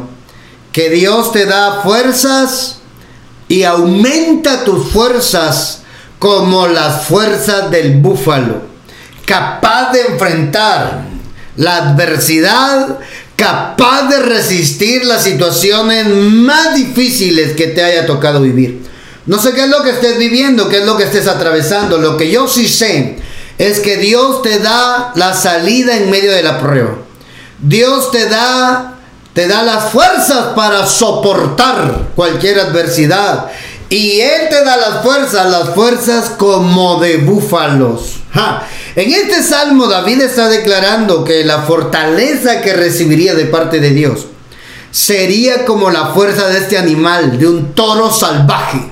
Que 0.72 0.90
Dios 0.90 1.32
te 1.32 1.46
da 1.46 1.82
fuerzas 1.84 2.80
y 3.48 3.64
aumenta 3.64 4.64
tus 4.64 4.90
fuerzas 4.90 5.82
como 6.20 6.68
las 6.68 7.06
fuerzas 7.06 7.70
del 7.70 7.96
búfalo, 7.96 8.62
capaz 9.26 9.92
de 9.92 10.02
enfrentar 10.02 11.04
la 11.58 11.78
adversidad, 11.78 13.00
capaz 13.36 14.10
de 14.10 14.20
resistir 14.20 15.06
las 15.06 15.24
situaciones 15.24 16.08
más 16.08 16.76
difíciles 16.76 17.54
que 17.54 17.68
te 17.68 17.84
haya 17.84 18.06
tocado 18.06 18.42
vivir. 18.42 18.82
No 19.26 19.40
sé 19.40 19.54
qué 19.54 19.64
es 19.64 19.70
lo 19.70 19.84
que 19.84 19.90
estés 19.92 20.18
viviendo, 20.18 20.70
qué 20.70 20.80
es 20.80 20.86
lo 20.86 20.98
que 20.98 21.04
estés 21.04 21.28
atravesando. 21.28 21.98
Lo 21.98 22.16
que 22.16 22.30
yo 22.30 22.48
sí 22.48 22.68
sé 22.68 23.18
es 23.58 23.80
que 23.80 23.98
Dios 23.98 24.42
te 24.42 24.60
da 24.60 25.12
la 25.16 25.34
salida 25.34 25.98
en 25.98 26.12
medio 26.12 26.32
de 26.32 26.44
la 26.44 26.60
prueba. 26.60 26.98
Dios 27.60 28.12
te 28.12 28.30
da 28.30 28.95
te 29.36 29.50
da 29.50 29.64
las 29.64 29.92
fuerzas 29.92 30.54
para 30.56 30.88
soportar 30.88 32.08
cualquier 32.16 32.58
adversidad. 32.58 33.52
Y 33.90 34.22
Él 34.22 34.48
te 34.50 34.64
da 34.64 34.78
las 34.78 35.04
fuerzas, 35.04 35.52
las 35.52 35.76
fuerzas 35.76 36.30
como 36.38 37.02
de 37.02 37.18
búfalos. 37.18 38.22
En 38.96 39.12
este 39.12 39.44
salmo 39.44 39.88
David 39.88 40.22
está 40.22 40.48
declarando 40.48 41.26
que 41.26 41.44
la 41.44 41.64
fortaleza 41.64 42.62
que 42.62 42.74
recibiría 42.74 43.36
de 43.36 43.46
parte 43.46 43.82
de 43.82 43.90
Dios 43.90 44.28
sería 44.90 45.66
como 45.66 45.92
la 45.92 46.14
fuerza 46.14 46.48
de 46.48 46.60
este 46.60 46.78
animal, 46.78 47.38
de 47.38 47.48
un 47.48 47.74
toro 47.74 48.10
salvaje. 48.14 48.90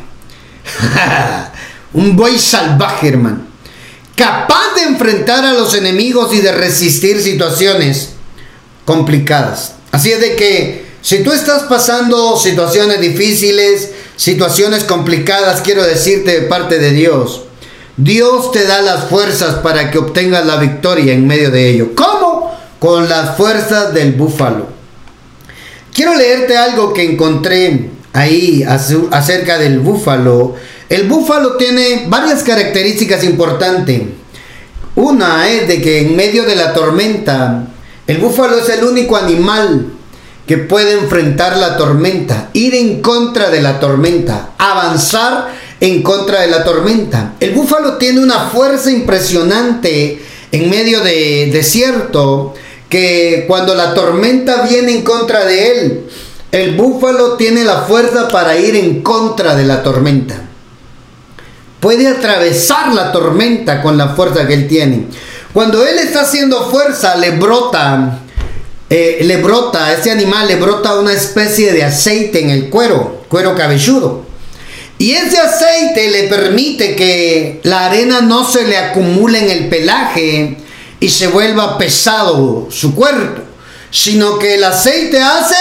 un 1.94 2.18
buey 2.18 2.38
salvaje, 2.38 3.08
hermano. 3.08 3.44
Capaz 4.18 4.76
de 4.76 4.84
enfrentar 4.84 5.46
a 5.46 5.54
los 5.54 5.74
enemigos 5.74 6.34
y 6.34 6.42
de 6.42 6.52
resistir 6.52 7.22
situaciones 7.22 8.10
complicadas. 8.84 9.76
Así 9.94 10.12
es 10.12 10.20
de 10.20 10.36
que 10.36 10.86
si 11.04 11.22
tú 11.22 11.32
estás 11.32 11.64
pasando 11.64 12.36
situaciones 12.36 13.00
difíciles, 13.00 13.92
situaciones 14.16 14.86
complicadas, 14.86 15.62
quiero 15.62 15.84
decirte 15.84 16.32
de 16.32 16.48
parte 16.48 16.80
de 16.80 16.94
Dios, 16.94 17.44
Dios 17.96 18.52
te 18.52 18.66
da 18.66 18.82
las 18.82 19.04
fuerzas 19.06 19.58
para 19.58 19.92
que 19.92 20.00
obtengas 20.00 20.48
la 20.48 20.56
victoria 20.56 21.14
en 21.14 21.28
medio 21.28 21.52
de 21.52 21.70
ello. 21.70 21.92
¿Cómo? 21.94 22.52
Con 22.80 23.08
las 23.08 23.38
fuerzas 23.38 23.94
del 23.94 24.14
búfalo. 24.14 24.66
Quiero 25.94 26.16
leerte 26.16 26.58
algo 26.58 26.92
que 26.92 27.12
encontré 27.12 27.92
ahí 28.14 28.64
acerca 28.64 29.60
del 29.60 29.78
búfalo. 29.80 30.56
El 30.90 31.08
búfalo 31.08 31.56
tiene 31.58 32.06
varias 32.08 32.42
características 32.42 33.24
importantes. 33.24 34.02
Una 34.96 35.48
es 35.52 35.68
de 35.68 35.84
que 35.84 36.00
en 36.00 36.16
medio 36.16 36.46
de 36.46 36.56
la 36.56 36.74
tormenta, 36.74 37.68
el 38.08 38.18
búfalo 38.18 38.58
es 38.58 38.70
el 38.70 38.84
único 38.84 39.16
animal 39.16 39.88
que 40.46 40.58
puede 40.58 40.94
enfrentar 40.94 41.58
la 41.58 41.78
tormenta, 41.78 42.50
ir 42.54 42.76
en 42.76 43.02
contra 43.02 43.50
de 43.50 43.62
la 43.62 43.80
tormenta, 43.80 44.52
avanzar 44.58 45.54
en 45.80 46.02
contra 46.04 46.42
de 46.42 46.48
la 46.48 46.64
tormenta. 46.64 47.36
El 47.40 47.52
búfalo 47.52 47.98
tiene 47.98 48.20
una 48.20 48.50
fuerza 48.50 48.92
impresionante 48.92 50.22
en 50.52 50.70
medio 50.70 51.02
de 51.02 51.50
desierto, 51.52 52.54
que 52.90 53.46
cuando 53.48 53.74
la 53.74 53.94
tormenta 53.94 54.68
viene 54.70 54.94
en 54.96 55.02
contra 55.02 55.46
de 55.46 55.72
él, 55.72 56.04
el 56.52 56.76
búfalo 56.76 57.38
tiene 57.38 57.64
la 57.64 57.82
fuerza 57.82 58.28
para 58.28 58.56
ir 58.56 58.76
en 58.76 59.02
contra 59.02 59.56
de 59.56 59.66
la 59.66 59.82
tormenta. 59.82 60.36
Puede 61.80 62.08
atravesar 62.08 62.94
la 62.94 63.12
tormenta 63.12 63.82
con 63.82 63.98
la 63.98 64.10
fuerza 64.10 64.46
que 64.46 64.54
él 64.54 64.68
tiene. 64.68 65.08
Cuando 65.54 65.86
él 65.86 66.00
está 66.00 66.22
haciendo 66.22 66.72
fuerza, 66.72 67.16
le 67.16 67.30
brota, 67.32 68.20
eh, 68.90 69.20
le 69.22 69.38
brota, 69.38 69.94
ese 69.94 70.10
animal 70.10 70.48
le 70.48 70.56
brota 70.56 70.96
una 71.00 71.14
especie 71.14 71.72
de 71.72 71.84
aceite 71.84 72.42
en 72.42 72.50
el 72.50 72.70
cuero, 72.72 73.24
cuero 73.30 73.56
cabelludo. 73.56 74.26
Y 74.98 75.12
ese 75.12 75.38
aceite 75.40 76.10
le 76.10 76.24
permite 76.24 76.96
que 76.96 77.60
la 77.64 77.86
arena 77.86 78.22
no 78.22 78.50
se 78.50 78.66
le 78.66 78.78
acumule 78.78 79.40
en 79.40 79.52
el 79.52 79.70
pelaje 79.70 80.58
y 81.00 81.10
se 81.10 81.28
vuelva 81.28 81.78
pesado 81.78 82.68
su 82.72 82.96
cuerpo, 82.96 83.44
sino 83.92 84.40
que 84.40 84.56
el 84.56 84.64
aceite 84.64 85.22
hace 85.22 85.56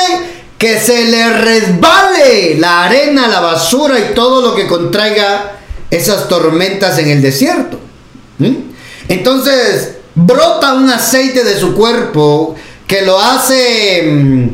que 0.56 0.78
se 0.80 1.04
le 1.04 1.38
resbale 1.38 2.54
la 2.58 2.84
arena, 2.84 3.28
la 3.28 3.40
basura 3.40 3.99
y 3.99 4.14
todo 4.14 4.40
lo 4.40 4.54
que 4.54 4.66
contraiga 4.66 5.58
esas 5.90 6.28
tormentas 6.28 6.96
en 6.99 7.11
el 7.11 7.20
desierto. 7.20 7.78
Entonces 9.12 9.97
brota 10.14 10.75
un 10.75 10.88
aceite 10.88 11.45
de 11.45 11.59
su 11.59 11.75
cuerpo 11.75 12.54
que 12.87 13.02
lo 13.02 13.19
hace 13.21 14.02
mm, 14.11 14.49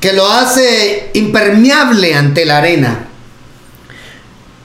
que 0.00 0.12
lo 0.12 0.30
hace 0.30 1.10
impermeable 1.14 2.14
ante 2.14 2.44
la 2.44 2.58
arena 2.58 3.08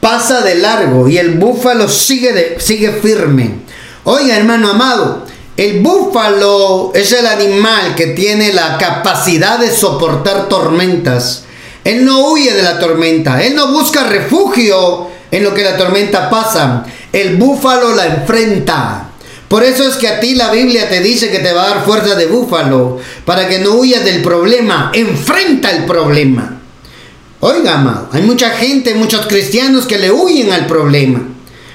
pasa 0.04 0.42
de 0.42 0.56
largo 0.56 1.08
y 1.08 1.18
el 1.18 1.36
búfalo 1.40 1.88
sigue, 1.88 2.58
sigue 2.60 2.92
firme. 2.92 3.62
Oiga, 4.04 4.36
hermano 4.36 4.72
amado, 4.72 5.26
el 5.56 5.80
búfalo 5.80 6.92
es 6.94 7.14
el 7.14 7.26
animal 7.26 7.96
que 7.96 8.08
tiene 8.08 8.54
la 8.54 8.78
capacidad 8.78 9.58
de 9.58 9.72
soportar 9.72 10.50
tormentas. 10.50 11.46
Él 11.86 12.04
no 12.04 12.28
huye 12.28 12.54
de 12.54 12.64
la 12.64 12.80
tormenta, 12.80 13.42
él 13.42 13.56
no 13.56 13.72
busca 13.72 14.04
refugio 14.04 15.08
en 15.32 15.44
lo 15.44 15.54
que 15.54 15.64
la 15.64 15.78
tormenta 15.78 16.30
pasa. 16.30 16.86
El 17.14 17.38
búfalo 17.38 17.96
la 17.96 18.06
enfrenta. 18.08 19.10
Por 19.54 19.64
eso 19.64 19.88
es 19.88 19.98
que 19.98 20.08
a 20.08 20.20
ti 20.20 20.34
la 20.34 20.50
Biblia 20.52 20.90
te 20.90 21.00
dice 21.00 21.30
que 21.30 21.38
te 21.38 21.54
va 21.54 21.66
a 21.66 21.70
dar 21.76 21.86
fuerza 21.86 22.16
de 22.16 22.26
búfalo, 22.26 23.00
para 23.24 23.48
que 23.48 23.60
no 23.60 23.74
huyas 23.74 24.04
del 24.04 24.24
problema, 24.24 24.90
enfrenta 24.96 25.70
el 25.70 25.86
problema. 25.86 26.60
Oiga, 27.40 27.76
amado, 27.76 28.10
hay 28.12 28.24
mucha 28.24 28.50
gente, 28.50 28.96
muchos 28.96 29.28
cristianos 29.28 29.86
que 29.86 30.00
le 30.00 30.12
huyen 30.12 30.52
al 30.52 30.66
problema. 30.66 31.22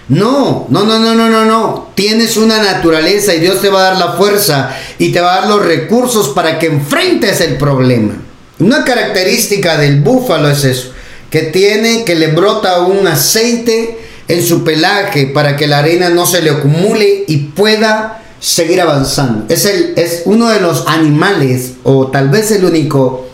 No, 0.08 0.66
no, 0.70 0.82
no, 0.87 0.99
no, 0.99 1.14
no, 1.14 1.28
no, 1.28 1.44
no. 1.44 1.92
Tienes 1.94 2.37
una 2.37 2.61
naturaleza 2.61 3.32
y 3.32 3.38
Dios 3.38 3.61
te 3.61 3.68
va 3.68 3.78
a 3.78 3.90
dar 3.90 3.99
la 4.00 4.12
fuerza 4.14 4.76
y 4.99 5.12
te 5.12 5.20
va 5.20 5.35
a 5.35 5.40
dar 5.42 5.49
los 5.49 5.64
recursos 5.64 6.30
para 6.30 6.58
que 6.58 6.66
enfrentes 6.66 7.40
el 7.40 7.58
problema. 7.58 8.14
Una 8.58 8.82
característica 8.82 9.78
del 9.78 10.00
búfalo 10.00 10.50
es 10.50 10.64
eso, 10.64 10.90
que 11.30 11.42
tiene, 11.42 12.02
que 12.04 12.16
le 12.16 12.32
brota 12.32 12.80
un 12.80 13.06
aceite 13.06 13.98
en 14.28 14.44
su 14.44 14.62
pelaje 14.62 15.26
para 15.26 15.56
que 15.56 15.66
la 15.66 15.78
arena 15.78 16.11
no 16.11 16.26
se 16.26 16.42
le 16.42 16.50
acumule 16.50 17.25
y 17.26 17.37
pueda 17.38 18.23
seguir 18.38 18.80
avanzando. 18.80 19.52
Es, 19.52 19.64
el, 19.64 19.94
es 19.97 20.23
uno 20.26 20.49
de 20.49 20.61
los 20.61 20.87
animales, 20.87 21.73
o 21.82 22.08
tal 22.08 22.28
vez 22.28 22.50
el 22.52 22.64
único, 22.64 23.26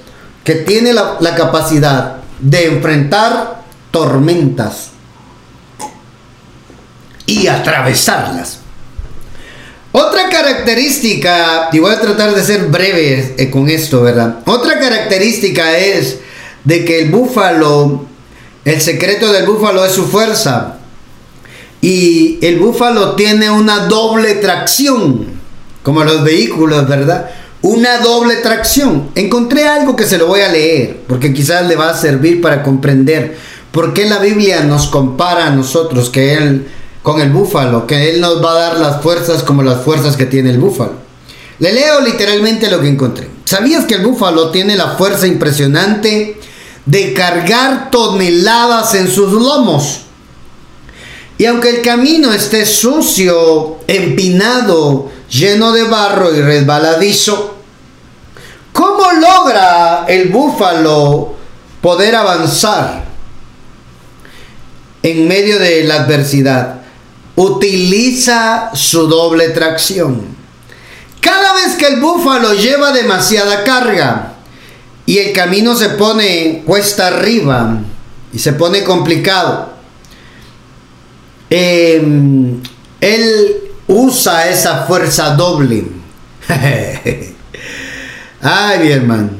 que 0.44 0.54
tiene 0.54 0.92
la, 0.92 1.16
la 1.20 1.34
capacidad 1.34 2.16
de 2.38 2.66
enfrentar 2.66 3.62
tormentas 3.90 4.90
y 7.26 7.46
atravesarlas. 7.46 8.58
Otra 9.92 10.28
característica, 10.28 11.68
y 11.72 11.78
voy 11.78 11.92
a 11.92 12.00
tratar 12.00 12.34
de 12.34 12.42
ser 12.42 12.66
breve 12.66 13.34
eh, 13.38 13.50
con 13.50 13.68
esto, 13.68 14.02
¿verdad? 14.02 14.40
Otra 14.44 14.80
característica 14.80 15.78
es 15.78 16.18
de 16.64 16.84
que 16.84 17.02
el 17.02 17.10
búfalo, 17.10 18.04
el 18.64 18.80
secreto 18.80 19.32
del 19.32 19.46
búfalo 19.46 19.84
es 19.84 19.92
su 19.92 20.06
fuerza. 20.06 20.74
Y 21.84 22.38
el 22.40 22.60
búfalo 22.60 23.14
tiene 23.14 23.50
una 23.50 23.80
doble 23.80 24.36
tracción, 24.36 25.26
como 25.82 26.02
los 26.02 26.25
vehículos, 26.25 26.88
¿verdad? 26.88 27.28
una 27.60 27.99
doble 27.99 28.36
tracción. 28.36 29.10
Encontré 29.14 29.68
algo 29.68 29.94
que 29.94 30.06
se 30.06 30.16
lo 30.16 30.26
voy 30.26 30.40
a 30.40 30.49
leer, 30.49 31.00
porque 31.06 31.34
quizás 31.34 31.68
le 31.68 31.76
va 31.76 31.90
a 31.90 31.94
servir 31.94 32.40
para 32.40 32.62
comprender 32.62 33.36
por 33.70 33.92
qué 33.92 34.08
la 34.08 34.18
Biblia 34.18 34.64
nos 34.64 34.86
compara 34.86 35.49
a 35.49 35.50
nosotros 35.50 36.08
que 36.08 36.32
él 36.32 36.68
con 37.02 37.20
el 37.20 37.30
búfalo, 37.30 37.86
que 37.86 38.08
él 38.08 38.20
nos 38.23 38.42
va 38.42 38.52
a 38.52 38.60
dar 38.60 38.78
las 38.78 39.02
fuerzas 39.02 39.42
como 39.42 39.62
las 39.62 39.82
fuerzas 39.82 40.16
que 40.16 40.25
tiene 40.25 40.49
el 40.49 40.58
búfalo. 40.58 40.92
Le 41.58 41.70
leo 41.70 42.00
literalmente 42.00 42.70
lo 42.70 42.80
que 42.80 42.88
encontré. 42.88 43.28
¿Sabías 43.44 43.84
que 43.84 43.97
el 43.97 44.06
búfalo 44.06 44.50
tiene 44.52 44.75
la 44.75 44.92
fuerza 44.97 45.26
impresionante 45.26 46.40
de 46.86 47.12
cargar 47.12 47.90
toneladas 47.90 48.94
en 48.94 49.06
sus 49.06 49.32
lomos? 49.32 50.03
Y 51.36 51.47
aunque 51.47 51.70
el 51.70 51.82
camino 51.82 52.32
esté 52.32 52.64
sucio, 52.64 53.78
empinado, 53.88 55.10
lleno 55.28 55.73
de 55.73 55.82
barro 55.84 56.34
y 56.34 56.40
resbaladizo, 56.40 57.54
¿Cómo 58.75 59.12
logra 59.12 60.04
el 60.08 60.30
búfalo 60.30 61.32
poder 61.80 62.16
avanzar 62.16 63.04
en 65.00 65.28
medio 65.28 65.60
de 65.60 65.84
la 65.84 66.02
adversidad? 66.02 66.80
Utiliza 67.36 68.73
su 68.75 69.06
doble 69.06 69.50
tracción. 69.50 70.26
Cada 71.20 71.54
vez 71.54 71.76
que 71.76 71.86
el 71.86 72.00
búfalo 72.00 72.54
lleva 72.54 72.90
demasiada 72.90 73.62
carga 73.62 74.32
y 75.06 75.18
el 75.18 75.32
camino 75.32 75.76
se 75.76 75.90
pone 75.90 76.64
cuesta 76.66 77.06
arriba 77.06 77.78
y 78.32 78.40
se 78.40 78.54
pone 78.54 78.82
complicado, 78.82 79.74
em, 81.54 82.60
él 83.00 83.56
usa 83.86 84.49
esa 84.49 84.84
fuerza 84.86 85.30
doble. 85.30 85.84
Ay, 88.40 88.78
mi 88.80 88.90
hermano. 88.90 89.30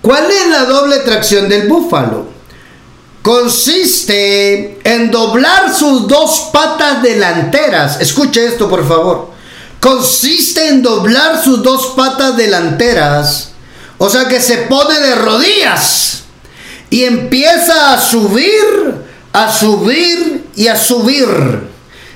¿Cuál 0.00 0.30
es 0.30 0.46
la 0.48 0.64
doble 0.64 0.98
tracción 0.98 1.48
del 1.48 1.68
búfalo? 1.68 2.28
Consiste 3.22 4.80
en 4.82 5.10
doblar 5.10 5.74
sus 5.74 6.08
dos 6.08 6.48
patas 6.52 7.02
delanteras. 7.02 8.00
Escuche 8.00 8.46
esto, 8.46 8.68
por 8.68 8.86
favor. 8.88 9.30
Consiste 9.78 10.68
en 10.68 10.82
doblar 10.82 11.42
sus 11.42 11.62
dos 11.62 11.92
patas 11.96 12.36
delanteras. 12.36 13.50
O 13.98 14.08
sea 14.08 14.26
que 14.26 14.40
se 14.40 14.58
pone 14.58 14.98
de 14.98 15.14
rodillas 15.16 16.22
y 16.88 17.04
empieza 17.04 17.92
a 17.92 18.00
subir, 18.00 19.09
a 19.32 19.52
subir 19.52 20.46
y 20.56 20.68
a 20.68 20.76
subir. 20.76 21.26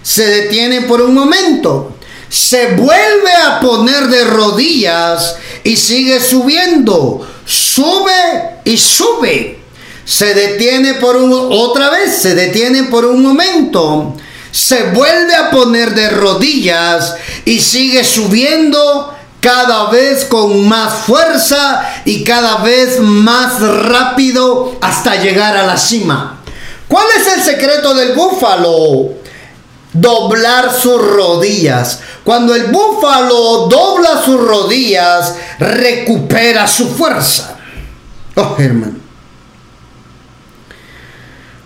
Se 0.02 0.26
detiene 0.26 0.82
por 0.82 1.00
un 1.00 1.14
momento 1.14 1.94
se 2.34 2.74
vuelve 2.74 3.32
a 3.46 3.60
poner 3.60 4.08
de 4.08 4.24
rodillas 4.24 5.36
y 5.62 5.76
sigue 5.76 6.20
subiendo. 6.20 7.24
Sube 7.46 8.58
y 8.64 8.76
sube. 8.76 9.60
Se 10.04 10.34
detiene 10.34 10.94
por 10.94 11.16
un, 11.16 11.32
otra 11.32 11.90
vez, 11.90 12.16
se 12.16 12.34
detiene 12.34 12.84
por 12.84 13.04
un 13.04 13.22
momento. 13.22 14.16
Se 14.50 14.90
vuelve 14.90 15.32
a 15.32 15.52
poner 15.52 15.94
de 15.94 16.10
rodillas 16.10 17.14
y 17.44 17.60
sigue 17.60 18.02
subiendo 18.02 19.14
cada 19.40 19.90
vez 19.90 20.24
con 20.24 20.66
más 20.66 21.04
fuerza 21.06 22.02
y 22.04 22.24
cada 22.24 22.56
vez 22.56 22.98
más 22.98 23.60
rápido 23.60 24.76
hasta 24.80 25.22
llegar 25.22 25.56
a 25.56 25.66
la 25.66 25.76
cima. 25.76 26.43
¿Cuál 26.88 27.06
es 27.16 27.26
el 27.32 27.42
secreto 27.42 27.94
del 27.94 28.14
búfalo? 28.14 29.24
doblar 29.94 30.74
sus 30.74 31.00
rodillas. 31.00 32.00
Cuando 32.24 32.54
el 32.54 32.64
búfalo 32.64 33.68
dobla 33.68 34.22
sus 34.22 34.40
rodillas, 34.40 35.34
recupera 35.58 36.66
su 36.66 36.88
fuerza. 36.88 37.56
Oh, 38.36 38.56
hermano. 38.58 38.98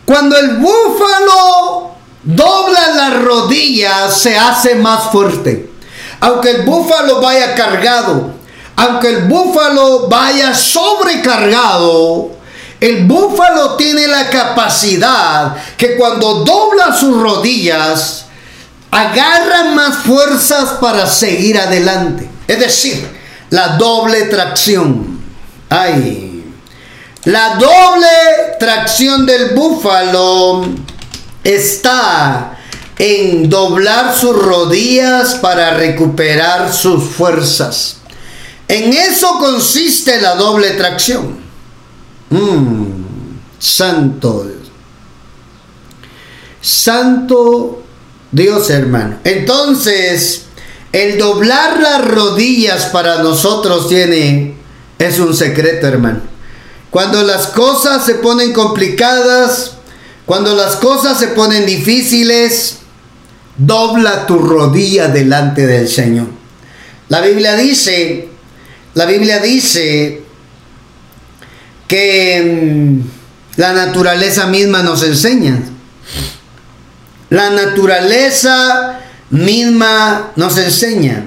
Cuando 0.05 0.37
el 0.37 0.57
búfalo 0.59 1.93
dobla 2.23 2.89
las 2.95 3.23
rodillas, 3.23 4.17
se 4.17 4.39
hace 4.39 4.75
más 4.75 5.11
fuerte. 5.11 5.71
Aunque 6.21 6.51
el 6.51 6.63
búfalo 6.63 7.21
vaya 7.21 7.55
cargado, 7.55 8.33
aunque 8.77 9.09
el 9.09 9.25
búfalo 9.25 10.09
vaya 10.09 10.55
sobrecargado, 10.55 12.31
el 12.81 13.05
búfalo 13.07 13.77
tiene 13.77 14.07
la 14.07 14.31
capacidad 14.31 15.57
que 15.77 15.97
cuando 15.97 16.45
dobla 16.45 16.95
sus 16.95 17.21
rodillas, 17.21 18.27
agarra 18.91 19.65
más 19.75 19.99
fuerzas 19.99 20.79
para 20.81 21.07
seguir 21.07 21.59
adelante. 21.59 22.29
Es 22.47 22.61
decir, 22.61 23.09
la 23.51 23.77
doble 23.77 24.23
tracción. 24.25 25.19
Ay, 25.69 26.45
la 27.25 27.57
doble 27.57 28.09
tracción 28.59 29.27
del 29.27 29.51
búfalo 29.51 30.65
está 31.43 32.59
en 32.99 33.51
doblar 33.51 34.17
sus 34.17 34.37
rodillas 34.37 35.35
para 35.35 35.75
recuperar 35.75 36.73
sus 36.73 37.05
fuerzas. 37.05 37.97
En 38.67 38.93
eso 38.93 39.39
consiste 39.39 40.21
la 40.21 40.37
doble 40.37 40.71
tracción. 40.71 41.48
Mm, 42.31 42.87
santo. 43.59 44.47
Santo 46.61 47.83
Dios 48.31 48.69
hermano. 48.71 49.19
Entonces, 49.25 50.43
el 50.93 51.19
doblar 51.19 51.81
las 51.81 52.07
rodillas 52.07 52.87
para 52.87 53.23
nosotros 53.23 53.89
tiene, 53.89 54.57
es 54.99 55.19
un 55.19 55.35
secreto 55.35 55.87
hermano. 55.87 56.21
Cuando 56.91 57.23
las 57.23 57.49
cosas 57.49 58.05
se 58.05 58.17
ponen 58.17 58.53
complicadas, 58.53 59.73
cuando 60.27 60.55
las 60.55 60.77
cosas 60.77 61.19
se 61.19 61.29
ponen 61.29 61.67
difíciles, 61.67 62.79
dobla 63.57 64.27
tu 64.27 64.39
rodilla 64.39 65.09
delante 65.09 65.67
del 65.67 65.89
Señor. 65.89 66.27
La 67.09 67.21
Biblia 67.21 67.57
dice, 67.57 68.29
la 68.95 69.07
Biblia 69.07 69.41
dice 69.41 70.23
que 71.89 73.01
mm, 73.03 73.59
la 73.59 73.73
naturaleza 73.73 74.47
misma 74.47 74.83
nos 74.85 75.03
enseña. 75.03 75.59
La 77.31 77.51
naturaleza 77.51 79.01
misma 79.31 80.31
nos 80.37 80.57
enseña. 80.59 81.25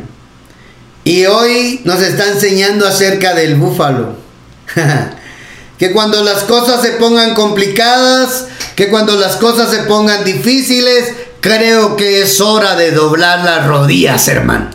Y 1.03 1.25
hoy 1.25 1.81
nos 1.83 1.99
está 2.01 2.27
enseñando 2.27 2.87
acerca 2.87 3.33
del 3.33 3.55
búfalo. 3.55 4.15
que 5.77 5.91
cuando 5.91 6.23
las 6.23 6.43
cosas 6.43 6.81
se 6.81 6.91
pongan 6.91 7.33
complicadas, 7.33 8.45
que 8.75 8.89
cuando 8.89 9.15
las 9.15 9.35
cosas 9.37 9.71
se 9.71 9.79
pongan 9.83 10.23
difíciles, 10.23 11.11
creo 11.41 11.95
que 11.95 12.21
es 12.21 12.39
hora 12.39 12.75
de 12.75 12.91
doblar 12.91 13.43
las 13.43 13.65
rodillas, 13.67 14.27
hermano. 14.27 14.69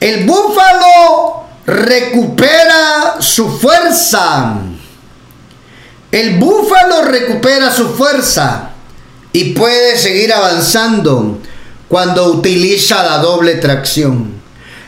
El 0.00 0.24
búfalo 0.24 1.46
recupera 1.66 3.16
su 3.18 3.58
fuerza. 3.58 4.54
El 6.10 6.38
búfalo 6.38 7.02
recupera 7.02 7.72
su 7.72 7.88
fuerza 7.88 8.70
y 9.32 9.52
puede 9.52 9.98
seguir 9.98 10.32
avanzando 10.32 11.38
cuando 11.88 12.32
utiliza 12.32 13.02
la 13.04 13.18
doble 13.18 13.56
tracción. 13.56 14.34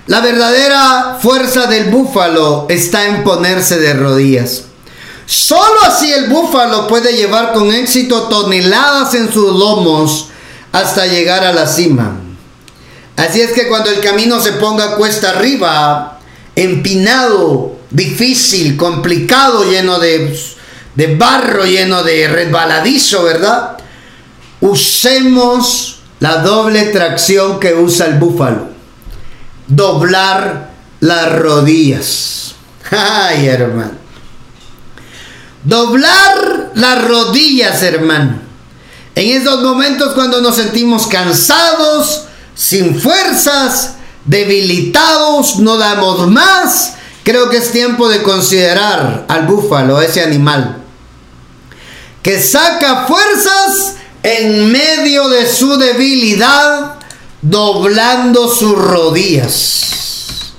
La 0.07 0.21
verdadera 0.21 1.19
fuerza 1.21 1.67
del 1.67 1.91
búfalo 1.91 2.67
está 2.71 3.07
en 3.07 3.25
ponerse 3.25 3.79
de 3.79 3.93
rodillas. 3.93 4.65
Solo 5.27 5.83
así 5.85 6.11
el 6.11 6.31
búfalo 6.31 6.87
puede 6.87 7.13
llevar 7.15 7.53
con 7.53 7.71
éxito 7.75 8.23
toneladas 8.29 9.13
en 9.15 9.31
sus 9.31 9.53
lomos 9.53 10.29
hasta 10.73 11.07
llegar 11.07 11.45
a 11.45 11.53
la 11.53 11.67
cima. 11.67 12.17
Así 13.17 13.43
es 13.43 13.51
que 13.51 13.69
cuando 13.69 13.91
el 13.91 14.01
camino 14.01 14.41
se 14.41 14.53
ponga 14.53 14.97
cuesta 14.97 15.31
arriba, 15.31 16.21
empinado, 16.57 17.77
difícil, 17.91 18.79
complicado, 18.79 19.65
lleno 19.71 19.99
de, 19.99 20.35
de 20.95 21.17
barro, 21.17 21.65
lleno 21.65 22.03
de 22.03 22.29
resbaladizo, 22.29 23.23
¿verdad? 23.25 23.79
Usemos 24.61 26.01
la 26.21 26.39
doble 26.39 26.87
tracción 26.87 27.61
que 27.61 27.75
usa 27.75 28.07
el 28.07 28.19
búfalo. 28.19 28.69
Doblar 29.67 30.71
las 31.01 31.33
rodillas. 31.39 32.55
Ay, 32.91 33.47
hermano. 33.47 33.93
Doblar 35.65 36.73
las 36.75 37.05
rodillas, 37.07 37.83
hermano. 37.83 38.41
En 39.15 39.41
esos 39.41 39.63
momentos 39.63 40.15
cuando 40.15 40.41
nos 40.41 40.57
sentimos 40.57 41.07
cansados, 41.07 42.25
sin 42.55 43.01
fuerzas, 43.01 43.95
debilitados, 44.25 45.57
no 45.59 45.77
damos 45.77 46.29
más, 46.29 46.95
creo 47.29 47.51
que 47.51 47.59
es 47.59 47.73
tiempo 47.73 48.09
de 48.09 48.23
considerar 48.23 49.27
al 49.29 49.47
búfalo, 49.47 50.01
ese 50.01 50.23
animal, 50.23 50.83
que 52.23 52.41
saca 52.41 53.07
fuerzas 53.07 53.97
en 54.23 54.73
medio 54.73 55.29
de 55.29 55.47
su 55.47 55.77
debilidad, 55.77 56.95
doblando 57.43 58.49
sus 58.49 58.73
rodillas. 58.73 60.55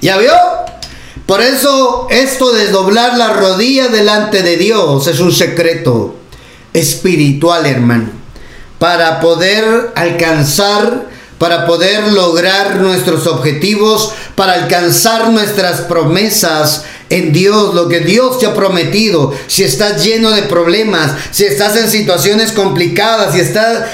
¿Ya 0.00 0.18
vio? 0.18 0.30
Por 1.26 1.42
eso 1.42 2.06
esto 2.10 2.52
de 2.52 2.68
doblar 2.68 3.18
la 3.18 3.32
rodilla 3.32 3.88
delante 3.88 4.44
de 4.44 4.56
Dios 4.58 5.08
es 5.08 5.18
un 5.18 5.32
secreto 5.32 6.14
espiritual, 6.74 7.66
hermano, 7.66 8.10
para 8.78 9.18
poder 9.18 9.90
alcanzar, 9.96 11.08
para 11.38 11.66
poder 11.66 12.12
lograr 12.12 12.76
nuestros 12.76 13.26
objetivos, 13.26 14.12
para 14.34 14.54
alcanzar 14.54 15.30
nuestras 15.30 15.82
promesas 15.82 16.84
en 17.08 17.32
Dios, 17.32 17.74
lo 17.74 17.88
que 17.88 18.00
Dios 18.00 18.38
te 18.38 18.46
ha 18.46 18.54
prometido. 18.54 19.32
Si 19.46 19.62
estás 19.62 20.02
lleno 20.04 20.30
de 20.30 20.42
problemas, 20.42 21.12
si 21.30 21.44
estás 21.44 21.76
en 21.76 21.90
situaciones 21.90 22.52
complicadas, 22.52 23.34
si 23.34 23.42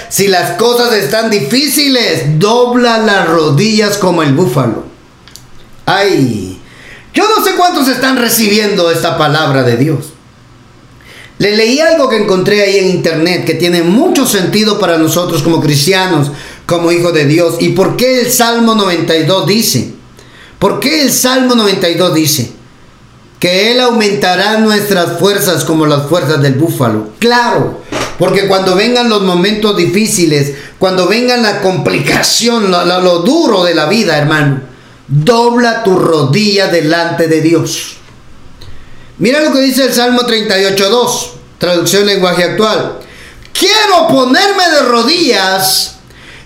si 0.09 0.29
las 0.29 0.53
cosas 0.53 0.93
están 0.95 1.31
difíciles, 1.31 2.39
dobla 2.39 2.99
las 2.99 3.29
rodillas 3.29 3.99
como 3.99 4.23
el 4.23 4.33
búfalo. 4.33 4.85
Ay, 5.85 6.61
yo 7.13 7.25
no 7.37 7.45
sé 7.45 7.53
cuántos 7.57 7.89
están 7.89 8.17
recibiendo 8.19 8.91
esta 8.91 9.19
palabra 9.19 9.63
de 9.65 9.77
Dios. 9.77 10.13
Le 11.39 11.57
leí 11.57 11.81
algo 11.81 12.09
que 12.09 12.19
encontré 12.19 12.63
ahí 12.63 12.79
en 12.79 12.91
internet 12.91 13.45
que 13.45 13.55
tiene 13.55 13.83
mucho 13.83 14.27
sentido 14.27 14.79
para 14.79 14.97
nosotros 14.99 15.43
como 15.43 15.61
cristianos, 15.61 16.31
como 16.67 16.93
hijos 16.93 17.13
de 17.15 17.27
Dios. 17.27 17.57
¿Y 17.61 17.71
por 17.71 17.97
qué 17.97 18.21
el 18.21 18.31
Salmo 18.31 18.75
92 18.75 19.47
dice? 19.47 19.93
¿Por 20.59 20.81
qué 20.81 21.03
el 21.03 21.13
Salmo 21.13 21.55
92 21.55 22.15
dice? 22.15 22.53
Que 23.39 23.73
Él 23.73 23.81
aumentará 23.81 24.59
nuestras 24.59 25.19
fuerzas 25.19 25.65
como 25.65 25.87
las 25.87 26.09
fuerzas 26.09 26.41
del 26.41 26.55
búfalo. 26.55 27.09
Claro, 27.19 27.81
porque 28.19 28.47
cuando 28.47 28.77
vengan 28.77 29.09
los 29.09 29.23
momentos 29.23 29.77
difíciles, 29.77 30.53
cuando 30.79 31.09
vengan 31.09 31.43
la 31.43 31.61
complicación, 31.61 32.71
lo, 32.71 32.85
lo 32.85 33.19
duro 33.21 33.65
de 33.65 33.75
la 33.75 33.87
vida, 33.87 34.17
hermano, 34.17 34.61
dobla 35.09 35.83
tu 35.83 35.99
rodilla 35.99 36.69
delante 36.69 37.27
de 37.27 37.41
Dios. 37.41 37.97
Mira 39.19 39.41
lo 39.41 39.53
que 39.53 39.61
dice 39.61 39.85
el 39.85 39.93
Salmo 39.93 40.23
38.2, 40.23 41.31
traducción 41.59 42.07
lenguaje 42.07 42.45
actual. 42.45 43.01
Quiero 43.53 44.09
ponerme 44.09 44.69
de 44.71 44.83
rodillas 44.83 45.97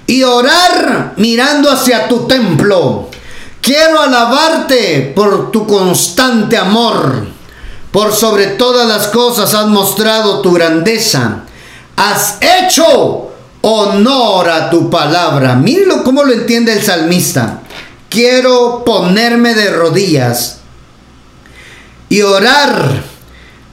y 0.07 0.23
orar 0.23 1.15
mirando 1.17 1.71
hacia 1.71 2.09
tu 2.09 2.27
templo. 2.27 3.11
Quiero 3.61 4.01
alabarte 4.01 5.13
por 5.15 5.51
tu 5.51 5.67
constante 5.67 6.57
amor. 6.57 7.27
Por 7.91 8.13
sobre 8.13 8.49
todas 8.49 8.87
las 8.87 9.09
cosas 9.09 9.55
has 9.55 9.67
mostrado 9.67 10.41
tu 10.41 10.53
grandeza. 10.53 11.45
Has 11.97 12.37
hecho 12.41 13.31
honor 13.63 14.49
a 14.49 14.71
tu 14.71 14.89
palabra. 14.89 15.55
Míralo 15.55 16.05
cómo 16.05 16.23
lo 16.23 16.33
entiende 16.33 16.73
el 16.75 16.83
salmista. 16.83 17.61
Quiero 18.09 18.85
ponerme 18.85 19.55
de 19.55 19.71
rodillas 19.71 20.59
y 22.09 22.23
orar 22.23 23.03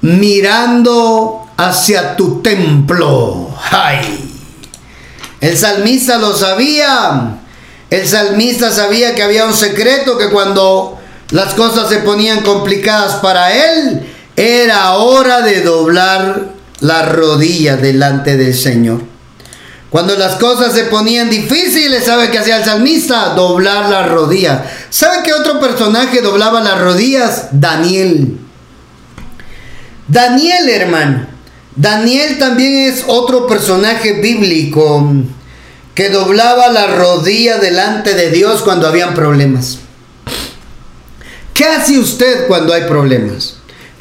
mirando 0.01 1.45
hacia 1.57 2.15
tu 2.15 2.41
templo. 2.41 3.49
¡Ay! 3.71 4.22
El 5.43 5.58
salmista 5.58 6.19
lo 6.19 6.34
sabía. 6.34 7.36
El 7.89 8.08
salmista 8.08 8.71
sabía 8.71 9.13
que 9.13 9.23
había 9.23 9.45
un 9.45 9.53
secreto 9.53 10.17
que 10.17 10.29
cuando 10.29 10.97
las 11.32 11.53
cosas 11.53 11.89
se 11.89 11.97
ponían 11.97 12.43
complicadas 12.43 13.15
para 13.15 13.51
él, 13.53 14.08
era 14.38 14.93
hora 14.93 15.41
de 15.41 15.60
doblar 15.60 16.45
la 16.79 17.01
rodilla 17.08 17.75
delante 17.75 18.38
del 18.38 18.56
Señor. 18.56 19.01
Cuando 19.89 20.15
las 20.15 20.36
cosas 20.36 20.73
se 20.73 20.86
ponían 20.86 21.29
difíciles, 21.29 22.06
¿sabe 22.06 22.32
qué 22.32 22.39
hacía 22.39 22.60
el 22.60 22.63
salmista? 22.63 23.34
Doblar 23.36 23.89
las 23.89 24.08
rodillas. 24.08 24.62
¿Sabe 24.89 25.23
qué 25.25 25.34
otro 25.34 25.60
personaje 25.60 26.21
doblaba 26.21 26.62
las 26.62 26.79
rodillas? 26.79 27.47
Daniel. 27.51 28.39
Daniel, 30.08 30.69
hermano. 30.69 31.32
Daniel 31.75 32.38
también 32.38 32.93
es 32.93 33.03
otro 33.07 33.47
personaje 33.47 34.13
bíblico 34.13 35.09
que 35.95 36.09
doblaba 36.09 36.69
la 36.69 36.88
rodilla 36.88 37.57
delante 37.57 38.13
de 38.13 38.29
Dios 38.29 38.62
cuando 38.62 38.88
habían 38.88 39.13
problemas. 39.13 39.79
¿Qué 41.53 41.65
hace 41.65 41.97
usted 41.97 42.47
cuando 42.47 42.73
hay 42.73 42.83
problemas? 42.83 43.55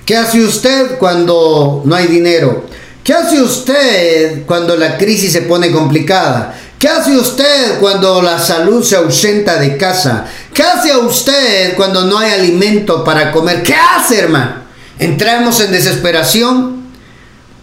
¿Qué 0.05 0.17
hace 0.17 0.41
usted 0.41 0.99
cuando 0.99 1.83
no 1.85 1.95
hay 1.95 2.07
dinero? 2.07 2.67
¿Qué 3.05 3.15
hace 3.15 3.41
usted 3.41 4.45
cuando 4.47 4.77
la 4.77 4.97
crisis 4.97 5.33
se 5.33 5.43
pone 5.43 5.71
complicada? 5.71 6.59
¿Qué 6.79 6.89
hace 6.89 7.17
usted 7.17 7.79
cuando 7.79 8.21
la 8.23 8.39
salud 8.39 8.83
se 8.85 8.97
ausenta 8.97 9.57
de 9.59 9.77
casa? 9.77 10.27
¿Qué 10.53 10.63
hace 10.63 10.97
usted 10.97 11.75
cuando 11.77 12.05
no 12.05 12.19
hay 12.19 12.33
alimento 12.33 13.05
para 13.05 13.33
comer? 13.33 13.63
¿Qué 13.63 13.75
hace, 13.75 14.19
hermano? 14.19 14.63
Entramos 14.99 15.61
en 15.61 15.73
desesperación. 15.73 16.82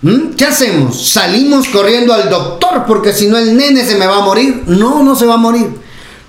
¿Mm? 0.01 0.31
¿Qué 0.37 0.45
hacemos? 0.45 1.09
¿Salimos 1.09 1.67
corriendo 1.67 2.13
al 2.13 2.29
doctor 2.29 2.85
porque 2.87 3.13
si 3.13 3.27
no 3.27 3.37
el 3.37 3.57
nene 3.57 3.85
se 3.85 3.95
me 3.95 4.07
va 4.07 4.17
a 4.17 4.21
morir? 4.21 4.63
No, 4.67 5.03
no 5.03 5.15
se 5.15 5.25
va 5.25 5.33
a 5.33 5.37
morir. 5.37 5.67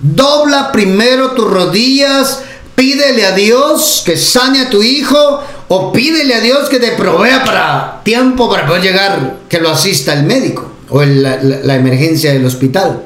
Dobla 0.01 0.73
primero 0.73 1.33
tus 1.33 1.49
rodillas, 1.49 2.43
pídele 2.75 3.27
a 3.27 3.33
Dios 3.33 4.03
que 4.05 4.17
sane 4.17 4.63
a 4.63 4.71
tu 4.71 4.83
hijo 4.83 5.43
o 5.69 5.93
pídele 5.93 6.35
a 6.35 6.41
Dios 6.41 6.69
que 6.69 6.81
te 6.81 6.93
provea 6.93 7.45
para 7.45 8.01
tiempo 8.03 8.51
para 8.51 8.67
poder 8.67 8.83
llegar, 8.83 9.41
que 9.49 9.61
lo 9.61 9.71
asista 9.71 10.15
el 10.15 10.25
médico 10.25 10.73
o 10.89 11.03
la, 11.05 11.39
la 11.41 11.75
emergencia 11.77 12.33
del 12.33 12.45
hospital. 12.47 13.03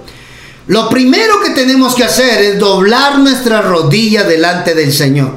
Lo 0.67 0.89
primero 0.89 1.43
que 1.43 1.51
tenemos 1.51 1.95
que 1.95 2.05
hacer 2.05 2.41
es 2.41 2.59
doblar 2.59 3.19
nuestra 3.19 3.61
rodilla 3.61 4.25
delante 4.25 4.75
del 4.75 4.95
Señor. 4.95 5.37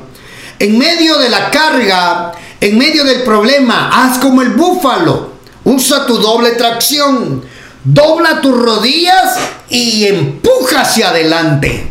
En 0.60 0.78
medio 0.78 1.18
de 1.18 1.30
la 1.30 1.52
carga, 1.52 2.32
en 2.60 2.78
medio 2.78 3.04
del 3.04 3.24
problema, 3.24 3.90
haz 3.94 4.18
como 4.20 4.42
el 4.42 4.50
búfalo. 4.50 5.32
Usa 5.64 6.06
tu 6.06 6.18
doble 6.18 6.52
tracción. 6.52 7.44
Dobla 7.84 8.42
tus 8.42 8.58
rodillas 8.58 9.38
y 9.70 10.06
empuja 10.08 10.82
hacia 10.82 11.10
adelante. 11.10 11.88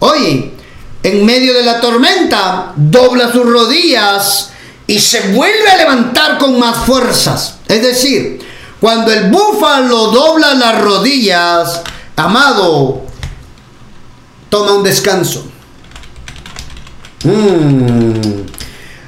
Oye, 0.00 0.52
en 1.02 1.24
medio 1.24 1.54
de 1.54 1.62
la 1.62 1.80
tormenta, 1.80 2.72
dobla 2.76 3.32
sus 3.32 3.46
rodillas 3.46 4.50
y 4.86 4.98
se 4.98 5.32
vuelve 5.32 5.70
a 5.70 5.76
levantar 5.76 6.38
con 6.38 6.58
más 6.58 6.84
fuerzas. 6.84 7.58
Es 7.68 7.82
decir, 7.82 8.40
cuando 8.80 9.12
el 9.12 9.30
búfalo 9.30 10.08
dobla 10.08 10.54
las 10.54 10.80
rodillas, 10.82 11.80
amado, 12.16 13.02
toma 14.48 14.72
un 14.72 14.82
descanso. 14.82 15.46
Mm. 17.24 18.55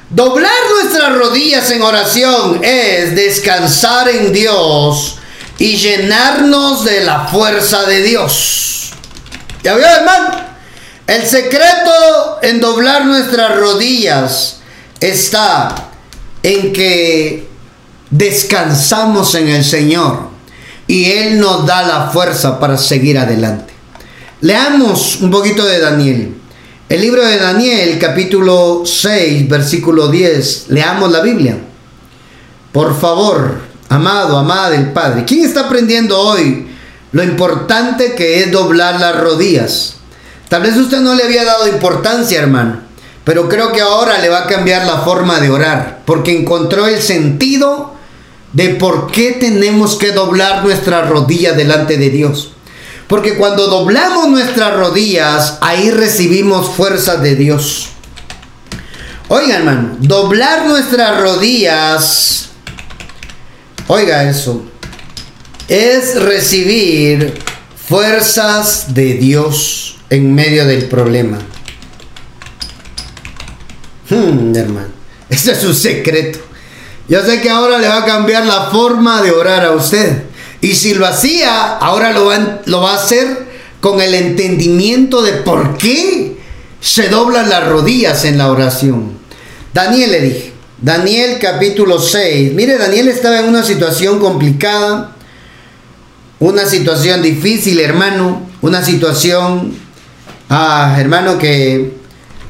Doblar 0.09 0.51
nuestras 0.81 1.15
rodillas 1.15 1.69
en 1.69 1.83
oración 1.83 2.61
es 2.63 3.15
descansar 3.15 4.09
en 4.09 4.33
Dios 4.33 5.19
y 5.59 5.77
llenarnos 5.77 6.83
de 6.83 7.01
la 7.01 7.27
fuerza 7.27 7.83
de 7.83 8.01
Dios. 8.01 8.91
¿Ya 9.63 9.75
vio, 9.75 9.85
hermano? 9.85 10.31
El 11.05 11.27
secreto 11.27 12.39
en 12.41 12.59
doblar 12.59 13.05
nuestras 13.05 13.55
rodillas 13.57 14.61
está 14.99 15.75
en 16.41 16.73
que 16.73 17.47
descansamos 18.09 19.35
en 19.35 19.49
el 19.49 19.63
Señor 19.63 20.29
y 20.87 21.11
Él 21.11 21.39
nos 21.39 21.67
da 21.67 21.83
la 21.83 22.09
fuerza 22.09 22.59
para 22.59 22.79
seguir 22.79 23.19
adelante. 23.19 23.75
Leamos 24.41 25.17
un 25.17 25.29
poquito 25.29 25.65
de 25.65 25.79
Daniel. 25.79 26.38
El 26.89 27.01
libro 27.01 27.23
de 27.23 27.37
Daniel, 27.37 27.99
capítulo 27.99 28.81
6, 28.83 29.47
versículo 29.47 30.07
10. 30.07 30.69
Leamos 30.69 31.11
la 31.11 31.21
Biblia. 31.21 31.55
Por 32.71 32.99
favor, 32.99 33.59
amado, 33.89 34.35
amada 34.35 34.71
del 34.71 34.91
Padre. 34.91 35.23
¿Quién 35.23 35.45
está 35.45 35.67
aprendiendo 35.67 36.19
hoy 36.19 36.67
lo 37.11 37.21
importante 37.21 38.15
que 38.15 38.39
es 38.39 38.51
doblar 38.51 38.99
las 38.99 39.19
rodillas? 39.19 39.97
Tal 40.47 40.63
vez 40.63 40.77
usted 40.77 41.01
no 41.01 41.13
le 41.13 41.25
había 41.25 41.45
dado 41.45 41.67
importancia, 41.67 42.41
hermano. 42.41 42.79
Pero 43.23 43.47
creo 43.47 43.71
que 43.71 43.81
ahora 43.81 44.17
le 44.17 44.29
va 44.29 44.39
a 44.39 44.47
cambiar 44.47 44.87
la 44.87 45.01
forma 45.01 45.39
de 45.39 45.51
orar. 45.51 46.01
Porque 46.07 46.35
encontró 46.35 46.87
el 46.87 46.99
sentido 47.03 47.93
de 48.53 48.69
por 48.69 49.11
qué 49.11 49.33
tenemos 49.33 49.95
que 49.95 50.11
doblar 50.11 50.63
nuestra 50.63 51.03
rodilla 51.03 51.53
delante 51.53 51.97
de 51.97 52.09
Dios. 52.09 52.53
Porque 53.09 53.37
cuando 53.37 53.65
doblamos 53.65 54.29
nuestras 54.29 54.75
rodillas, 54.75 55.57
ahí 55.61 55.89
recibimos 55.89 56.75
fuerzas 56.75 57.23
de 57.23 57.35
Dios. 57.35 57.89
Oiga, 59.29 59.57
hermano, 59.57 59.97
doblar 59.99 60.67
nuestras 60.67 61.19
rodillas, 61.19 62.49
oiga 63.87 64.29
eso, 64.29 64.63
es 65.67 66.21
recibir 66.21 67.33
fuerzas 67.87 68.93
de 68.93 69.15
Dios 69.15 69.97
en 70.11 70.33
medio 70.35 70.65
del 70.65 70.85
problema. 70.85 71.39
Hmm, 74.09 74.55
hermano, 74.55 74.89
ese 75.29 75.53
es 75.53 75.63
un 75.63 75.75
secreto. 75.75 76.39
Yo 77.07 77.25
sé 77.25 77.41
que 77.41 77.49
ahora 77.49 77.79
le 77.79 77.87
va 77.87 78.03
a 78.03 78.05
cambiar 78.05 78.45
la 78.45 78.69
forma 78.69 79.23
de 79.23 79.31
orar 79.31 79.65
a 79.65 79.71
usted. 79.71 80.28
Y 80.61 80.75
si 80.75 80.93
lo 80.93 81.05
hacía, 81.05 81.77
ahora 81.77 82.11
lo 82.11 82.25
va, 82.25 82.61
lo 82.65 82.81
va 82.81 82.93
a 82.93 82.95
hacer 82.95 83.47
con 83.79 84.01
el 84.01 84.13
entendimiento 84.13 85.21
de 85.21 85.33
por 85.33 85.77
qué 85.77 86.37
se 86.81 87.09
doblan 87.09 87.49
las 87.49 87.67
rodillas 87.67 88.25
en 88.25 88.37
la 88.37 88.51
oración. 88.51 89.17
Daniel 89.73 90.11
le 90.11 90.21
dije, 90.21 90.53
Daniel 90.81 91.37
capítulo 91.39 91.99
6, 91.99 92.53
mire, 92.53 92.77
Daniel 92.77 93.07
estaba 93.07 93.39
en 93.39 93.47
una 93.47 93.63
situación 93.63 94.19
complicada, 94.19 95.15
una 96.39 96.65
situación 96.65 97.21
difícil, 97.21 97.79
hermano, 97.79 98.49
una 98.61 98.83
situación, 98.83 99.73
ah, 100.49 100.95
hermano, 100.99 101.37
que 101.37 101.93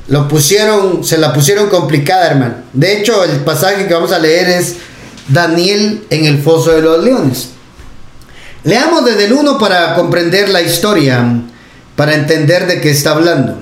lo 0.07 0.27
pusieron, 0.27 1.03
se 1.03 1.17
la 1.17 1.33
pusieron 1.33 1.69
complicada, 1.69 2.27
hermano. 2.27 2.55
De 2.73 2.97
hecho, 2.99 3.23
el 3.23 3.39
pasaje 3.41 3.87
que 3.87 3.93
vamos 3.93 4.11
a 4.11 4.19
leer 4.19 4.49
es 4.49 4.75
Daniel 5.27 6.03
en 6.09 6.25
el 6.25 6.41
foso 6.41 6.71
de 6.71 6.81
los 6.81 7.03
leones. 7.03 7.49
Leamos 8.63 9.05
desde 9.05 9.25
el 9.25 9.33
1 9.33 9.57
para 9.57 9.95
comprender 9.95 10.49
la 10.49 10.61
historia, 10.61 11.23
para 11.95 12.15
entender 12.15 12.67
de 12.67 12.81
qué 12.81 12.91
está 12.91 13.11
hablando. 13.11 13.57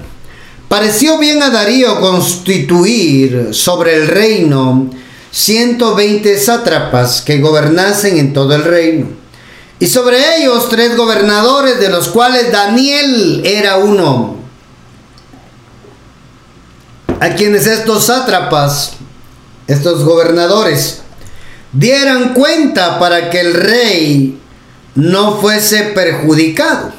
Pareció 0.67 1.17
bien 1.17 1.41
a 1.43 1.49
Darío 1.49 1.99
constituir 2.01 3.49
sobre 3.51 3.95
el 3.95 4.07
reino 4.07 4.89
120 5.31 6.38
sátrapas 6.39 7.21
que 7.21 7.39
gobernasen 7.39 8.17
en 8.17 8.33
todo 8.33 8.55
el 8.55 8.63
reino. 8.63 9.07
Y 9.79 9.88
sobre 9.88 10.38
ellos 10.38 10.67
tres 10.69 10.97
gobernadores, 10.97 11.79
de 11.79 11.89
los 11.89 12.07
cuales 12.07 12.51
Daniel 12.51 13.43
era 13.45 13.77
uno. 13.77 14.36
A 17.19 17.29
quienes 17.29 17.67
estos 17.67 18.05
sátrapas, 18.05 18.93
estos 19.67 20.03
gobernadores, 20.03 21.01
dieran 21.71 22.33
cuenta 22.33 22.97
para 22.97 23.29
que 23.29 23.39
el 23.39 23.53
rey 23.53 24.39
no 24.97 25.38
fuese 25.39 25.91
perjudicado. 25.93 26.91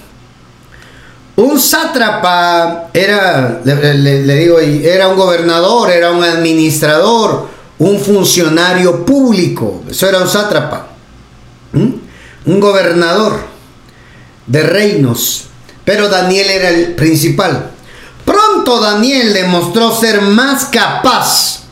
Un 1.35 1.61
sátrapa 1.61 2.91
era, 2.95 3.61
le, 3.65 4.37
digo, 4.37 4.61
era 4.61 5.09
un 5.09 5.17
gobernador, 5.17 5.91
era 5.91 6.13
un 6.13 6.23
administrador, 6.23 7.49
un 7.79 8.01
funcionario 8.01 9.05
público. 9.05 9.83
Eso 9.91 10.09
era 10.09 10.21
un 10.21 10.29
sátrapa. 10.29 10.89
Un 11.73 12.61
gobernador 12.61 13.41
de 14.47 14.63
reinos. 14.63 15.47
Pero 15.85 16.09
Daniel 16.09 16.51
era 16.51 16.69
el 16.69 16.95
principal. 16.95 17.71
Pronto 18.25 18.81
Daniel 18.81 19.33
demostró 19.33 19.93
ser 19.93 20.23
más 20.23 20.67
capaz 20.67 21.63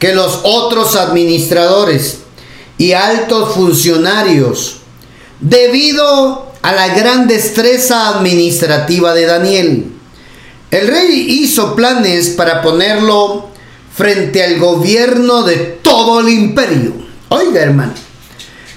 que 0.00 0.12
los 0.12 0.40
otros 0.42 0.96
administradores 0.96 2.18
y 2.78 2.92
altos 2.92 3.54
funcionarios 3.54 4.77
debido 5.40 6.52
a 6.62 6.72
la 6.72 6.88
gran 6.88 7.26
destreza 7.28 8.08
administrativa 8.08 9.14
de 9.14 9.26
Daniel. 9.26 9.92
El 10.70 10.86
rey 10.88 11.40
hizo 11.42 11.74
planes 11.74 12.30
para 12.30 12.60
ponerlo 12.62 13.48
frente 13.94 14.44
al 14.44 14.58
gobierno 14.58 15.42
de 15.42 15.56
todo 15.56 16.20
el 16.20 16.28
imperio. 16.28 16.92
Oiga, 17.28 17.60
hermano. 17.60 17.94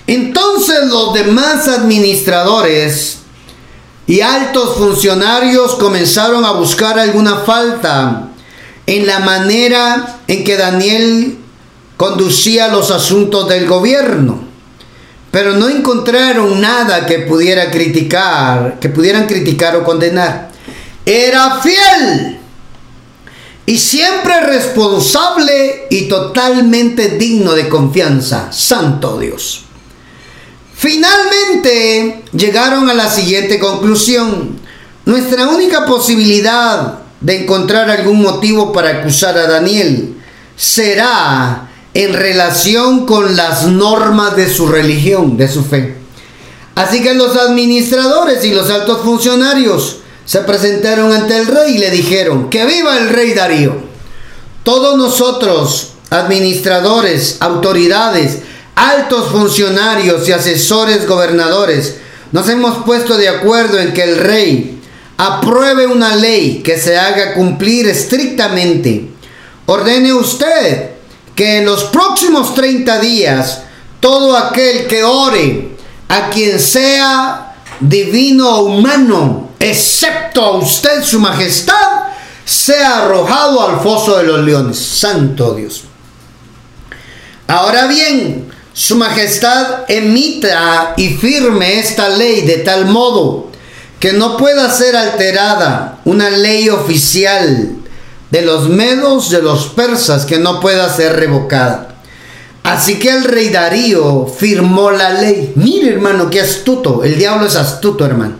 Entonces 0.08 0.86
los 0.88 1.14
demás 1.14 1.68
administradores 1.68 3.18
y 4.08 4.22
altos 4.22 4.78
funcionarios 4.78 5.76
comenzaron 5.76 6.44
a 6.44 6.52
buscar 6.52 6.98
alguna 7.00 7.38
falta 7.38 8.30
en 8.88 9.08
la 9.08 9.20
manera 9.20 10.20
en 10.28 10.44
que 10.44 10.58
Daniel 10.58 11.38
conducía 11.98 12.68
los 12.70 12.90
asuntos 12.92 13.48
del 13.48 13.68
gobierno 13.68 14.51
pero 15.32 15.54
no 15.54 15.70
encontraron 15.70 16.60
nada 16.60 17.06
que 17.06 17.20
pudiera 17.20 17.72
criticar, 17.72 18.78
que 18.80 18.90
pudieran 18.90 19.28
criticar 19.28 19.78
o 19.78 19.84
condenar. 19.84 20.52
Era 21.06 21.62
fiel 21.62 22.38
y 23.66 23.78
siempre 23.78 24.42
responsable 24.42 25.88
y 25.90 26.10
totalmente 26.10 27.18
digno 27.18 27.54
de 27.54 27.70
confianza. 27.70 28.52
Santo 28.52 29.18
Dios. 29.18 29.64
Finalmente 30.76 32.24
llegaron 32.34 32.90
a 32.90 32.94
la 32.94 33.10
siguiente 33.10 33.58
conclusión. 33.58 34.60
Nuestra 35.06 35.48
única 35.48 35.86
posibilidad 35.86 37.00
de 37.22 37.44
encontrar 37.44 37.90
algún 37.90 38.22
motivo 38.22 38.74
para 38.74 38.90
acusar 38.90 39.38
a 39.38 39.48
Daniel 39.48 40.18
será 40.58 41.71
en 41.94 42.14
relación 42.14 43.06
con 43.06 43.36
las 43.36 43.68
normas 43.68 44.36
de 44.36 44.52
su 44.52 44.68
religión, 44.68 45.38
de 45.38 45.48
su 45.50 45.64
fe. 45.64 45.96
Así 46.76 47.02
que 47.04 47.14
los 47.14 47.36
administradores 47.36 48.44
y 48.46 48.54
los 48.54 48.70
altos 48.70 49.02
funcionarios 49.02 49.98
se 50.26 50.40
presentaron 50.40 51.12
ante 51.12 51.38
el 51.38 51.48
rey 51.48 51.76
y 51.76 51.80
le 51.80 51.92
dijeron, 51.92 52.50
que 52.50 52.66
viva 52.66 52.98
el 52.98 53.10
rey 53.10 53.34
Darío. 53.34 53.76
Todos 54.64 54.98
nosotros, 54.98 55.94
administradores, 56.10 57.38
autoridades, 57.42 58.40
altos 58.76 59.30
funcionarios 59.30 60.28
y 60.30 60.32
asesores 60.32 61.08
gobernadores, 61.08 61.96
nos 62.32 62.48
hemos 62.48 62.86
puesto 62.86 63.18
de 63.18 63.28
acuerdo 63.28 63.80
en 63.80 63.94
que 63.94 64.04
el 64.04 64.18
rey 64.18 64.80
apruebe 65.18 65.88
una 65.88 66.16
ley 66.16 66.62
que 66.64 66.80
se 66.80 66.98
haga 66.98 67.34
cumplir 67.34 67.88
estrictamente. 67.90 69.10
Ordene 69.66 70.14
usted 70.14 70.91
que 71.42 71.58
en 71.58 71.66
los 71.66 71.86
próximos 71.86 72.54
30 72.54 73.00
días 73.00 73.62
todo 74.00 74.38
aquel 74.38 74.86
que 74.86 75.04
ore 75.04 75.72
a 76.08 76.30
quien 76.30 76.60
sea 76.60 77.56
divino 77.80 78.48
o 78.48 78.66
humano, 78.66 79.50
excepto 79.60 80.44
a 80.46 80.58
usted, 80.58 81.04
su 81.04 81.20
majestad, 81.20 82.04
sea 82.46 83.06
arrojado 83.06 83.68
al 83.68 83.80
foso 83.80 84.20
de 84.20 84.26
los 84.26 84.42
leones. 84.42 84.78
Santo 84.78 85.56
Dios. 85.56 85.86
Ahora 87.48 87.88
bien, 87.88 88.54
su 88.72 88.96
majestad 88.98 89.86
emita 89.88 90.94
y 90.96 91.10
firme 91.10 91.80
esta 91.80 92.10
ley 92.10 92.42
de 92.42 92.58
tal 92.58 92.86
modo 92.86 93.48
que 94.00 94.14
no 94.14 94.38
pueda 94.38 94.70
ser 94.70 94.96
alterada 94.96 96.02
una 96.06 96.30
ley 96.30 96.70
oficial 96.70 97.81
de 98.32 98.42
los 98.42 98.70
medos 98.70 99.30
de 99.30 99.42
los 99.42 99.68
persas 99.68 100.26
que 100.26 100.40
no 100.40 100.60
pueda 100.60 100.92
ser 100.92 101.18
revocada. 101.18 101.96
Así 102.64 103.00
que 103.00 103.10
el 103.10 103.24
rey 103.24 103.50
Darío 103.50 104.26
firmó 104.26 104.92
la 104.92 105.10
ley. 105.10 105.54
Mire 105.56 105.90
hermano, 105.90 106.30
qué 106.30 106.42
astuto. 106.42 107.04
El 107.04 107.18
diablo 107.18 107.48
es 107.48 107.56
astuto 107.56 108.06
hermano. 108.06 108.36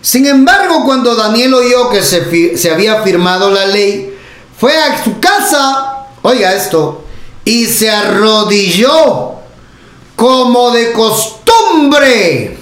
Sin 0.00 0.26
embargo, 0.26 0.84
cuando 0.84 1.14
Daniel 1.14 1.54
oyó 1.54 1.90
que 1.90 2.02
se, 2.02 2.56
se 2.56 2.70
había 2.70 3.02
firmado 3.02 3.50
la 3.50 3.66
ley, 3.66 4.16
fue 4.58 4.76
a 4.76 5.02
su 5.02 5.20
casa, 5.20 6.06
oiga 6.22 6.54
esto, 6.54 7.04
y 7.44 7.66
se 7.66 7.90
arrodilló 7.90 9.32
como 10.16 10.70
de 10.72 10.92
costumbre 10.92 12.58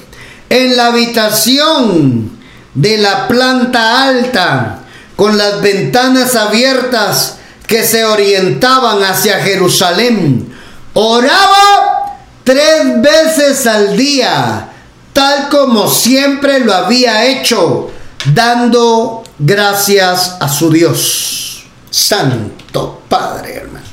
en 0.49 0.77
la 0.77 0.87
habitación 0.87 2.39
de 2.75 2.99
la 2.99 3.29
planta 3.29 4.05
alta, 4.05 4.80
con 5.21 5.37
las 5.37 5.61
ventanas 5.61 6.35
abiertas 6.35 7.35
que 7.67 7.85
se 7.85 8.07
orientaban 8.07 9.03
hacia 9.03 9.39
Jerusalén. 9.41 10.51
Oraba 10.95 12.17
tres 12.43 13.03
veces 13.03 13.67
al 13.67 13.99
día, 13.99 14.71
tal 15.13 15.51
como 15.51 15.91
siempre 15.91 16.61
lo 16.61 16.73
había 16.73 17.27
hecho, 17.27 17.91
dando 18.33 19.23
gracias 19.39 20.37
a 20.41 20.49
su 20.49 20.71
Dios. 20.71 21.65
Santo 21.91 23.03
Padre, 23.07 23.57
hermano. 23.57 23.85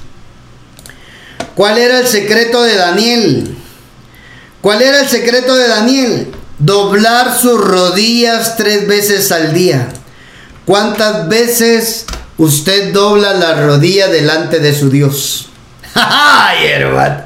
¿Cuál 1.56 1.78
era 1.78 2.00
el 2.00 2.08
secreto 2.08 2.64
de 2.64 2.76
Daniel? 2.78 3.58
¿Cuál 4.62 4.82
era 4.82 5.02
el 5.02 5.10
secreto 5.10 5.58
de 5.58 5.68
Daniel? 5.68 6.34
Doblar 6.58 7.38
sus 7.38 7.60
rodillas 7.60 8.56
tres 8.56 8.88
veces 8.88 9.30
al 9.34 9.54
día. 9.54 9.90
¿Cuántas 10.68 11.30
veces 11.30 12.06
usted 12.38 12.92
dobla 12.92 13.34
la 13.36 13.66
rodilla 13.66 14.10
delante 14.10 14.60
de 14.60 14.76
su 14.76 14.90
Dios? 14.90 15.48
¡Ay, 15.94 16.66
hermano! 16.66 17.24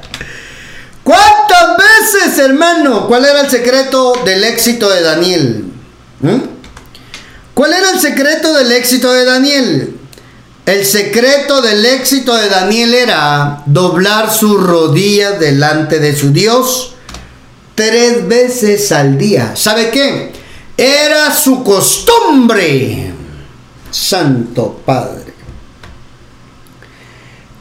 ¿Cuántas 1.04 1.76
veces, 1.76 2.38
hermano? 2.38 3.08
¿Cuál 3.08 3.26
era 3.26 3.42
el 3.42 3.50
secreto 3.50 4.14
del 4.24 4.44
éxito 4.44 4.92
de 4.92 5.02
Daniel? 5.02 5.66
¿Mm? 6.20 6.38
¿Cuál 7.56 7.74
era 7.74 7.90
el 7.90 8.00
secreto 8.00 8.54
del 8.54 8.72
éxito 8.74 9.12
de 9.12 9.26
Daniel? 9.26 9.98
El 10.68 10.86
secreto 10.86 11.64
del 11.64 11.84
éxito 11.84 12.36
de 12.36 12.48
Daniel 12.48 12.94
era 12.94 13.64
doblar 13.66 14.32
sus 14.32 14.62
rodillas 14.62 15.40
delante 15.40 15.98
de 15.98 16.16
su 16.16 16.32
Dios 16.32 16.94
tres 17.74 18.28
veces 18.28 18.92
al 18.92 19.18
día. 19.18 19.56
¿Sabe 19.56 19.90
qué? 19.90 20.32
Era 20.78 21.34
su 21.34 21.64
costumbre. 21.64 23.16
Santo 23.92 24.82
Padre. 24.86 25.34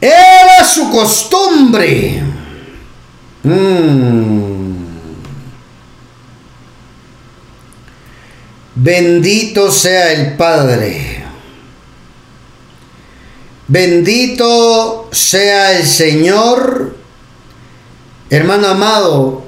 Era 0.00 0.64
su 0.64 0.90
costumbre. 0.90 2.22
Mm. 3.42 4.70
Bendito 8.76 9.70
sea 9.70 10.12
el 10.12 10.36
Padre. 10.36 11.24
Bendito 13.68 15.08
sea 15.12 15.78
el 15.78 15.86
Señor. 15.86 16.96
Hermano 18.30 18.68
amado, 18.68 19.44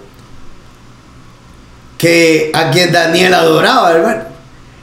que 1.96 2.50
a 2.52 2.70
quien 2.70 2.92
Daniel 2.92 3.32
adoraba, 3.32 3.92
hermano. 3.92 4.31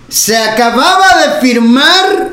Se 0.10 0.36
acababa 0.38 1.08
de 1.26 1.40
firmar 1.40 2.30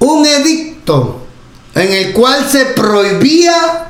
un 0.00 0.26
edicto 0.26 1.26
en 1.74 1.92
el 1.92 2.12
cual 2.12 2.48
se 2.48 2.66
prohibía 2.66 3.86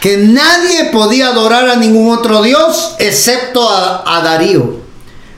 que 0.00 0.16
nadie 0.16 0.86
podía 0.86 1.28
adorar 1.28 1.68
a 1.68 1.76
ningún 1.76 2.12
otro 2.12 2.42
Dios 2.42 2.96
excepto 2.98 3.68
a, 3.70 4.20
Darío. 4.22 4.80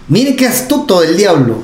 Mire 0.09 0.37
qué 0.37 0.47
astuto 0.47 1.03
el 1.03 1.16
diablo. 1.16 1.62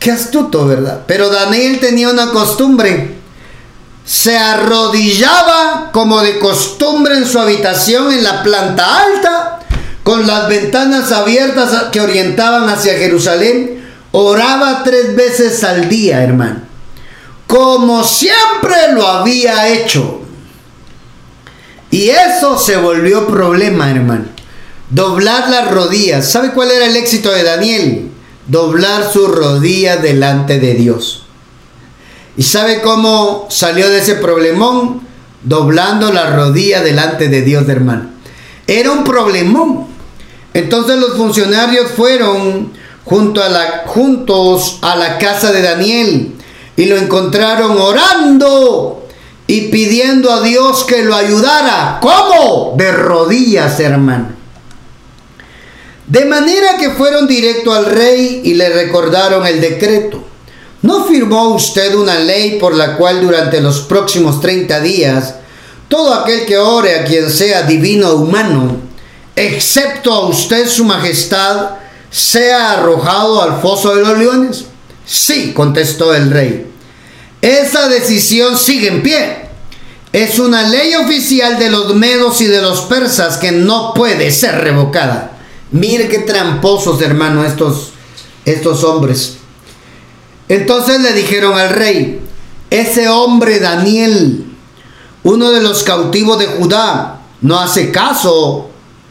Qué 0.00 0.10
astuto, 0.10 0.66
¿verdad? 0.66 1.02
Pero 1.06 1.28
Daniel 1.28 1.78
tenía 1.78 2.08
una 2.08 2.30
costumbre. 2.30 3.14
Se 4.04 4.36
arrodillaba 4.36 5.90
como 5.92 6.20
de 6.22 6.38
costumbre 6.38 7.16
en 7.16 7.26
su 7.26 7.38
habitación 7.38 8.10
en 8.10 8.24
la 8.24 8.42
planta 8.42 9.02
alta 9.02 9.60
con 10.02 10.26
las 10.26 10.48
ventanas 10.48 11.12
abiertas 11.12 11.90
que 11.92 12.00
orientaban 12.00 12.68
hacia 12.68 12.94
Jerusalén, 12.94 13.79
oraba 14.12 14.82
tres 14.84 15.14
veces 15.14 15.62
al 15.64 15.88
día, 15.88 16.22
hermano. 16.22 16.60
Como 17.46 18.04
siempre 18.04 18.92
lo 18.92 19.06
había 19.06 19.68
hecho. 19.68 20.20
Y 21.90 22.08
eso 22.10 22.58
se 22.58 22.76
volvió 22.76 23.26
problema, 23.26 23.90
hermano. 23.90 24.26
Doblar 24.90 25.50
las 25.50 25.70
rodillas. 25.70 26.30
¿Sabe 26.30 26.52
cuál 26.52 26.70
era 26.70 26.86
el 26.86 26.96
éxito 26.96 27.30
de 27.32 27.42
Daniel? 27.42 28.10
Doblar 28.46 29.12
sus 29.12 29.28
rodillas 29.28 30.02
delante 30.02 30.60
de 30.60 30.74
Dios. 30.74 31.26
¿Y 32.36 32.42
sabe 32.42 32.80
cómo 32.80 33.46
salió 33.50 33.88
de 33.88 33.98
ese 33.98 34.14
problemón? 34.14 35.02
Doblando 35.42 36.12
la 36.12 36.30
rodilla 36.30 36.82
delante 36.82 37.28
de 37.28 37.42
Dios, 37.42 37.68
hermano. 37.68 38.10
Era 38.66 38.92
un 38.92 39.04
problemón. 39.04 39.86
Entonces 40.54 40.98
los 40.98 41.16
funcionarios 41.16 41.90
fueron 41.90 42.72
junto 43.04 43.42
a 43.42 43.48
la, 43.48 43.84
juntos 43.86 44.78
a 44.82 44.96
la 44.96 45.18
casa 45.18 45.52
de 45.52 45.62
Daniel 45.62 46.34
y 46.76 46.84
lo 46.86 46.96
encontraron 46.96 47.76
orando 47.78 49.08
y 49.46 49.62
pidiendo 49.68 50.32
a 50.32 50.42
Dios 50.42 50.84
que 50.84 51.04
lo 51.04 51.14
ayudara. 51.14 51.98
¿Cómo? 52.00 52.74
De 52.76 52.92
rodillas, 52.92 53.80
hermano. 53.80 54.28
De 56.06 56.24
manera 56.24 56.76
que 56.78 56.90
fueron 56.90 57.26
directo 57.26 57.72
al 57.72 57.86
rey 57.86 58.42
y 58.44 58.54
le 58.54 58.68
recordaron 58.70 59.46
el 59.46 59.60
decreto. 59.60 60.24
¿No 60.82 61.04
firmó 61.04 61.50
usted 61.50 61.94
una 61.94 62.18
ley 62.18 62.58
por 62.58 62.74
la 62.74 62.96
cual 62.96 63.20
durante 63.20 63.60
los 63.60 63.80
próximos 63.80 64.40
30 64.40 64.80
días 64.80 65.34
todo 65.88 66.14
aquel 66.14 66.46
que 66.46 66.56
ore 66.56 66.98
a 66.98 67.04
quien 67.04 67.28
sea 67.28 67.62
divino 67.62 68.10
o 68.10 68.16
humano 68.16 68.76
excepto 69.34 70.12
a 70.12 70.28
usted, 70.28 70.68
su 70.68 70.84
majestad, 70.84 71.70
sea 72.10 72.72
arrojado 72.72 73.42
al 73.42 73.60
foso 73.60 73.94
de 73.94 74.02
los 74.02 74.18
leones? 74.18 74.64
Sí, 75.06 75.52
contestó 75.52 76.14
el 76.14 76.30
rey. 76.30 76.66
Esa 77.40 77.88
decisión 77.88 78.56
sigue 78.56 78.88
en 78.88 79.02
pie. 79.02 79.48
Es 80.12 80.38
una 80.38 80.62
ley 80.62 80.94
oficial 80.94 81.58
de 81.58 81.70
los 81.70 81.94
medos 81.94 82.40
y 82.40 82.46
de 82.46 82.60
los 82.60 82.82
persas 82.82 83.36
que 83.36 83.52
no 83.52 83.94
puede 83.94 84.32
ser 84.32 84.56
revocada. 84.56 85.38
Mire 85.70 86.08
qué 86.08 86.18
tramposos, 86.18 87.00
hermano, 87.00 87.44
estos, 87.44 87.92
estos 88.44 88.82
hombres. 88.82 89.36
Entonces 90.48 91.00
le 91.00 91.12
dijeron 91.12 91.56
al 91.56 91.70
rey, 91.70 92.20
ese 92.70 93.08
hombre 93.08 93.60
Daniel, 93.60 94.46
uno 95.22 95.50
de 95.52 95.60
los 95.60 95.84
cautivos 95.84 96.40
de 96.40 96.46
Judá, 96.46 97.20
no 97.40 97.60
hace 97.60 97.92
caso 97.92 98.69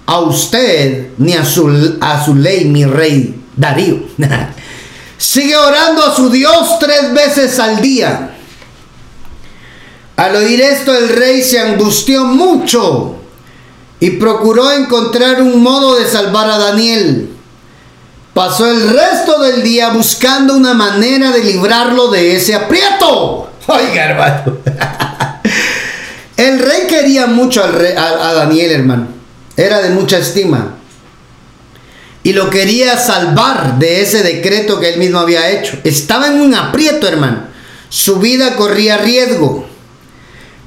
a 0.10 0.22
usted 0.22 1.10
ni 1.20 1.34
a 1.34 1.46
su, 1.46 1.98
a 2.02 2.26
su 2.26 2.34
ley, 2.34 2.66
mi 2.66 2.84
rey 2.84 3.40
Darío. 3.56 4.00
Sigue 5.20 5.56
orando 5.56 6.04
a 6.04 6.16
su 6.16 6.32
Dios 6.32 6.80
tres 6.80 7.14
veces 7.14 7.60
al 7.60 7.80
día. 7.80 8.32
Al 10.16 10.36
oír 10.36 10.62
esto 10.62 10.98
el 10.98 11.10
rey 11.10 11.44
se 11.44 11.60
angustió 11.60 12.26
mucho 12.26 13.18
y 14.00 14.10
procuró 14.12 14.72
encontrar 14.72 15.44
un 15.44 15.62
modo 15.62 16.00
de 16.00 16.08
salvar 16.08 16.50
a 16.50 16.58
Daniel. 16.58 17.30
Pasó 18.34 18.66
el 18.66 18.90
resto 18.90 19.40
del 19.40 19.62
día 19.62 19.90
buscando 19.90 20.56
una 20.56 20.74
manera 20.74 21.30
de 21.32 21.44
librarlo 21.44 22.08
de 22.08 22.36
ese 22.36 22.56
aprieto. 22.56 23.52
Oiga, 23.68 24.06
hermano. 24.06 24.58
El 26.36 26.58
rey 26.58 26.88
quería 26.88 27.28
mucho 27.28 27.62
al 27.62 27.76
a 27.98 28.34
Daniel, 28.34 28.72
hermano. 28.72 29.19
Era 29.60 29.82
de 29.82 29.90
mucha 29.90 30.18
estima 30.18 30.80
y 32.24 32.34
lo 32.34 32.50
quería 32.50 32.98
salvar 32.98 33.80
de 33.80 34.02
ese 34.02 34.24
decreto 34.24 34.80
que 34.80 34.90
él 34.90 35.00
mismo 35.00 35.20
había 35.20 35.50
hecho. 35.52 35.78
Estaba 35.84 36.28
en 36.28 36.42
un 36.42 36.54
aprieto, 36.54 37.08
hermano. 37.08 37.44
Su 37.90 38.18
vida 38.18 38.56
corría 38.56 38.98
riesgo. 38.98 39.68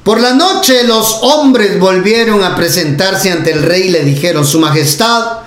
Por 0.02 0.20
la 0.20 0.32
noche 0.32 0.82
los 0.84 1.18
hombres 1.22 1.78
volvieron 1.78 2.42
a 2.42 2.56
presentarse 2.56 3.30
ante 3.30 3.52
el 3.52 3.62
rey 3.62 3.82
y 3.82 3.90
le 3.90 4.04
dijeron, 4.04 4.44
Su 4.44 4.58
Majestad, 4.58 5.38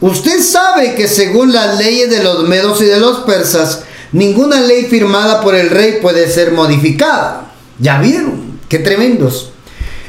usted 0.00 0.40
sabe 0.40 0.94
que 0.94 1.08
según 1.08 1.52
las 1.52 1.78
leyes 1.78 2.10
de 2.10 2.22
los 2.22 2.46
medos 2.46 2.80
y 2.82 2.84
de 2.84 3.00
los 3.00 3.20
persas, 3.20 3.82
ninguna 4.12 4.60
ley 4.60 4.84
firmada 4.84 5.40
por 5.40 5.56
el 5.56 5.70
rey 5.70 5.98
puede 6.00 6.30
ser 6.30 6.52
modificada. 6.52 7.50
Ya 7.80 7.98
vieron, 7.98 8.60
qué 8.68 8.78
tremendos. 8.78 9.50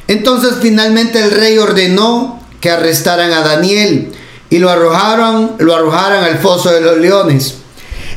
Entonces 0.08 0.56
finalmente 0.62 1.20
el 1.20 1.32
rey 1.32 1.58
ordenó 1.58 2.37
que 2.62 2.70
arrestaran 2.70 3.32
a 3.32 3.41
Daniel 3.41 4.12
y 4.49 4.60
lo 4.60 4.70
arrojaron, 4.70 5.55
lo 5.60 5.76
arrojaron 5.76 6.24
al 6.24 6.39
foso 6.39 6.72
de 6.72 6.82
los 6.82 6.97
leones. 6.97 7.55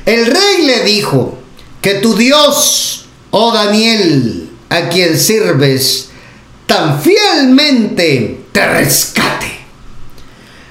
El 0.06 0.26
rey 0.26 0.66
le 0.66 0.84
dijo, 0.84 1.40
que 1.80 1.94
tu 1.94 2.14
Dios, 2.14 3.06
oh 3.30 3.52
Daniel, 3.52 4.50
a 4.68 4.88
quien 4.88 5.18
sirves 5.18 6.08
tan 6.66 7.00
fielmente, 7.00 8.44
te 8.52 8.66
rescate. 8.66 9.60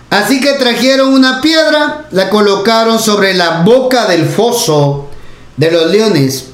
Así 0.10 0.40
que 0.40 0.54
trajeron 0.54 1.14
una 1.14 1.42
piedra, 1.42 2.08
la 2.12 2.30
colocaron 2.30 3.00
sobre 3.00 3.34
la 3.34 3.62
boca 3.62 4.06
del 4.08 4.28
foso 4.28 5.10
de 5.58 5.72
los 5.72 5.92
leones. 5.92 6.46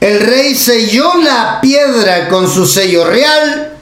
El 0.00 0.20
rey 0.20 0.54
selló 0.54 1.14
la 1.22 1.60
piedra 1.60 2.28
con 2.28 2.52
su 2.52 2.66
sello 2.66 3.08
real 3.08 3.77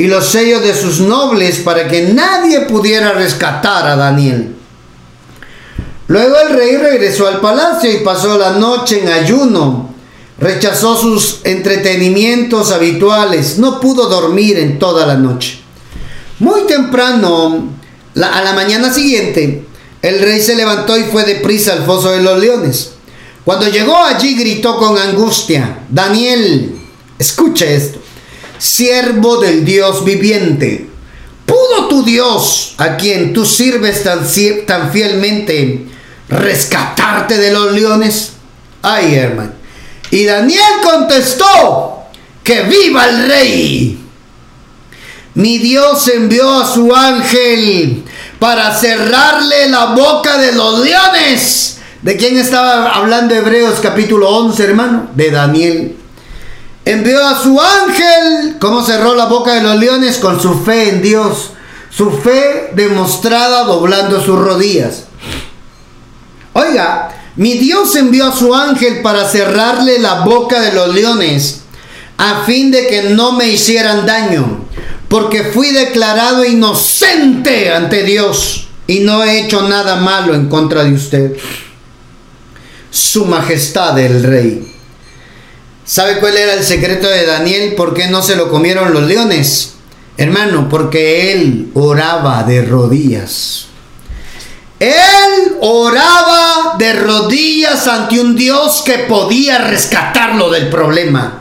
y 0.00 0.06
los 0.06 0.30
sellos 0.30 0.62
de 0.62 0.74
sus 0.74 1.00
nobles 1.00 1.58
para 1.58 1.86
que 1.86 2.00
nadie 2.14 2.62
pudiera 2.62 3.12
rescatar 3.12 3.86
a 3.86 3.96
Daniel. 3.96 4.56
Luego 6.06 6.36
el 6.38 6.56
rey 6.56 6.78
regresó 6.78 7.28
al 7.28 7.38
palacio 7.42 7.92
y 7.92 7.98
pasó 7.98 8.38
la 8.38 8.52
noche 8.52 9.02
en 9.02 9.08
ayuno. 9.08 9.94
Rechazó 10.38 10.96
sus 10.96 11.40
entretenimientos 11.44 12.72
habituales. 12.72 13.58
No 13.58 13.78
pudo 13.78 14.08
dormir 14.08 14.58
en 14.58 14.78
toda 14.78 15.04
la 15.04 15.16
noche. 15.16 15.60
Muy 16.38 16.62
temprano, 16.62 17.64
a 18.16 18.42
la 18.42 18.54
mañana 18.54 18.90
siguiente, 18.94 19.66
el 20.00 20.20
rey 20.20 20.40
se 20.40 20.56
levantó 20.56 20.96
y 20.96 21.02
fue 21.02 21.24
deprisa 21.24 21.74
al 21.74 21.84
foso 21.84 22.10
de 22.12 22.22
los 22.22 22.38
leones. 22.38 22.92
Cuando 23.44 23.68
llegó 23.68 23.98
allí 23.98 24.34
gritó 24.34 24.78
con 24.78 24.96
angustia, 24.96 25.80
Daniel, 25.90 26.74
escucha 27.18 27.66
esto 27.66 28.00
siervo 28.60 29.38
del 29.38 29.64
Dios 29.64 30.04
viviente. 30.04 30.86
¿Pudo 31.46 31.88
tu 31.88 32.04
Dios, 32.04 32.74
a 32.78 32.96
quien 32.96 33.32
tú 33.32 33.44
sirves 33.44 34.04
tan, 34.04 34.20
tan 34.66 34.92
fielmente, 34.92 35.86
rescatarte 36.28 37.38
de 37.38 37.52
los 37.52 37.72
leones? 37.72 38.32
Ay, 38.82 39.14
hermano. 39.14 39.52
Y 40.12 40.24
Daniel 40.24 40.74
contestó, 40.84 42.04
que 42.44 42.62
viva 42.62 43.08
el 43.08 43.26
rey. 43.26 43.98
Mi 45.34 45.58
Dios 45.58 46.06
envió 46.08 46.60
a 46.60 46.72
su 46.72 46.94
ángel 46.94 48.04
para 48.38 48.74
cerrarle 48.76 49.68
la 49.68 49.86
boca 49.86 50.38
de 50.38 50.52
los 50.52 50.80
leones. 50.80 51.78
¿De 52.02 52.16
quién 52.16 52.36
estaba 52.38 52.90
hablando 52.90 53.34
Hebreos 53.34 53.78
capítulo 53.80 54.28
11, 54.28 54.64
hermano? 54.64 55.10
De 55.14 55.30
Daniel 55.30 55.99
envió 56.92 57.24
a 57.26 57.40
su 57.40 57.60
ángel. 57.60 58.56
¿Cómo 58.60 58.84
cerró 58.84 59.14
la 59.14 59.26
boca 59.26 59.54
de 59.54 59.62
los 59.62 59.76
leones? 59.76 60.18
Con 60.18 60.40
su 60.40 60.62
fe 60.62 60.90
en 60.90 61.02
Dios. 61.02 61.50
Su 61.90 62.10
fe 62.10 62.70
demostrada 62.74 63.64
doblando 63.64 64.22
sus 64.22 64.38
rodillas. 64.38 65.04
Oiga, 66.52 67.10
mi 67.36 67.54
Dios 67.54 67.94
envió 67.96 68.26
a 68.26 68.36
su 68.36 68.54
ángel 68.54 69.02
para 69.02 69.28
cerrarle 69.28 69.98
la 69.98 70.20
boca 70.20 70.60
de 70.60 70.72
los 70.72 70.94
leones 70.94 71.60
a 72.20 72.44
fin 72.44 72.70
de 72.70 72.86
que 72.86 73.02
no 73.14 73.32
me 73.32 73.48
hicieran 73.48 74.04
daño, 74.04 74.66
porque 75.08 75.44
fui 75.44 75.70
declarado 75.70 76.44
inocente 76.44 77.72
ante 77.72 78.02
Dios 78.02 78.68
y 78.86 79.00
no 79.00 79.24
he 79.24 79.40
hecho 79.40 79.66
nada 79.66 79.96
malo 79.96 80.34
en 80.34 80.50
contra 80.50 80.84
de 80.84 80.92
usted. 80.92 81.36
Su 82.90 83.24
Majestad 83.24 83.98
el 83.98 84.22
Rey. 84.22 84.79
¿Sabe 85.90 86.20
cuál 86.20 86.36
era 86.36 86.54
el 86.54 86.62
secreto 86.62 87.08
de 87.08 87.26
Daniel? 87.26 87.74
¿Por 87.74 87.94
qué 87.94 88.06
no 88.06 88.22
se 88.22 88.36
lo 88.36 88.48
comieron 88.48 88.94
los 88.94 89.02
leones? 89.02 89.72
Hermano, 90.16 90.68
porque 90.68 91.32
él 91.32 91.72
oraba 91.74 92.44
de 92.44 92.62
rodillas. 92.62 93.64
Él 94.78 95.56
oraba 95.60 96.76
de 96.78 96.92
rodillas 96.92 97.88
ante 97.88 98.20
un 98.20 98.36
Dios 98.36 98.82
que 98.86 98.98
podía 98.98 99.58
rescatarlo 99.58 100.48
del 100.48 100.68
problema. 100.70 101.40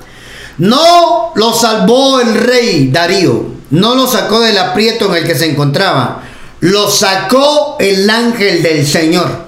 No 0.57 1.31
lo 1.35 1.53
salvó 1.53 2.19
el 2.19 2.33
rey 2.33 2.89
Darío, 2.91 3.45
no 3.69 3.93
lo 3.93 4.07
sacó 4.07 4.39
del 4.39 4.57
aprieto 4.57 5.11
en 5.11 5.17
el 5.21 5.27
que 5.27 5.37
se 5.37 5.45
encontraba, 5.45 6.23
lo 6.61 6.89
sacó 6.89 7.77
el 7.79 8.09
ángel 8.09 8.63
del 8.63 8.87
Señor. 8.87 9.45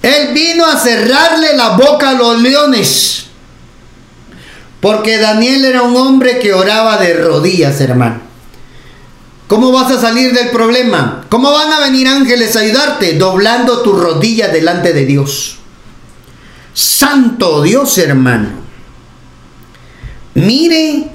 Él 0.00 0.28
vino 0.32 0.64
a 0.64 0.80
cerrarle 0.80 1.54
la 1.54 1.76
boca 1.76 2.08
a 2.08 2.14
los 2.14 2.40
leones. 2.40 3.27
Porque 4.80 5.18
Daniel 5.18 5.64
era 5.64 5.82
un 5.82 5.96
hombre 5.96 6.38
que 6.38 6.54
oraba 6.54 6.98
de 6.98 7.14
rodillas, 7.14 7.80
hermano. 7.80 8.20
¿Cómo 9.48 9.72
vas 9.72 9.90
a 9.90 10.00
salir 10.00 10.32
del 10.32 10.50
problema? 10.50 11.24
¿Cómo 11.28 11.50
van 11.50 11.72
a 11.72 11.80
venir 11.80 12.06
ángeles 12.06 12.54
a 12.54 12.60
ayudarte? 12.60 13.14
Doblando 13.14 13.80
tu 13.80 13.92
rodilla 13.92 14.48
delante 14.48 14.92
de 14.92 15.06
Dios. 15.06 15.56
Santo 16.74 17.62
Dios, 17.62 17.96
hermano. 17.98 18.50
Mire, 20.34 21.08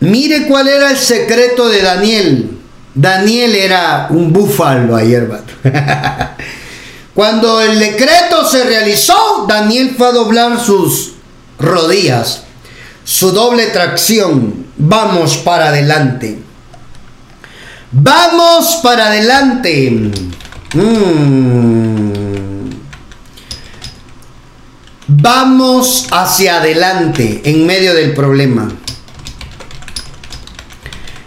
mire 0.00 0.46
cuál 0.46 0.68
era 0.68 0.90
el 0.90 0.98
secreto 0.98 1.68
de 1.68 1.80
Daniel. 1.80 2.50
Daniel 2.92 3.54
era 3.54 4.08
un 4.10 4.32
búfalo 4.32 4.96
ayer, 4.96 5.30
Cuando 7.14 7.60
el 7.60 7.78
decreto 7.78 8.44
se 8.46 8.64
realizó, 8.64 9.46
Daniel 9.48 9.94
fue 9.96 10.08
a 10.08 10.12
doblar 10.12 10.60
sus 10.60 11.12
rodillas 11.58 12.44
su 13.04 13.32
doble 13.32 13.66
tracción. 13.66 14.66
Vamos 14.76 15.36
para 15.38 15.68
adelante. 15.68 16.38
Vamos 17.92 18.78
para 18.82 19.08
adelante. 19.08 19.90
Mm. 20.74 22.10
Vamos 25.08 26.06
hacia 26.12 26.58
adelante 26.60 27.42
en 27.44 27.66
medio 27.66 27.94
del 27.94 28.14
problema. 28.14 28.72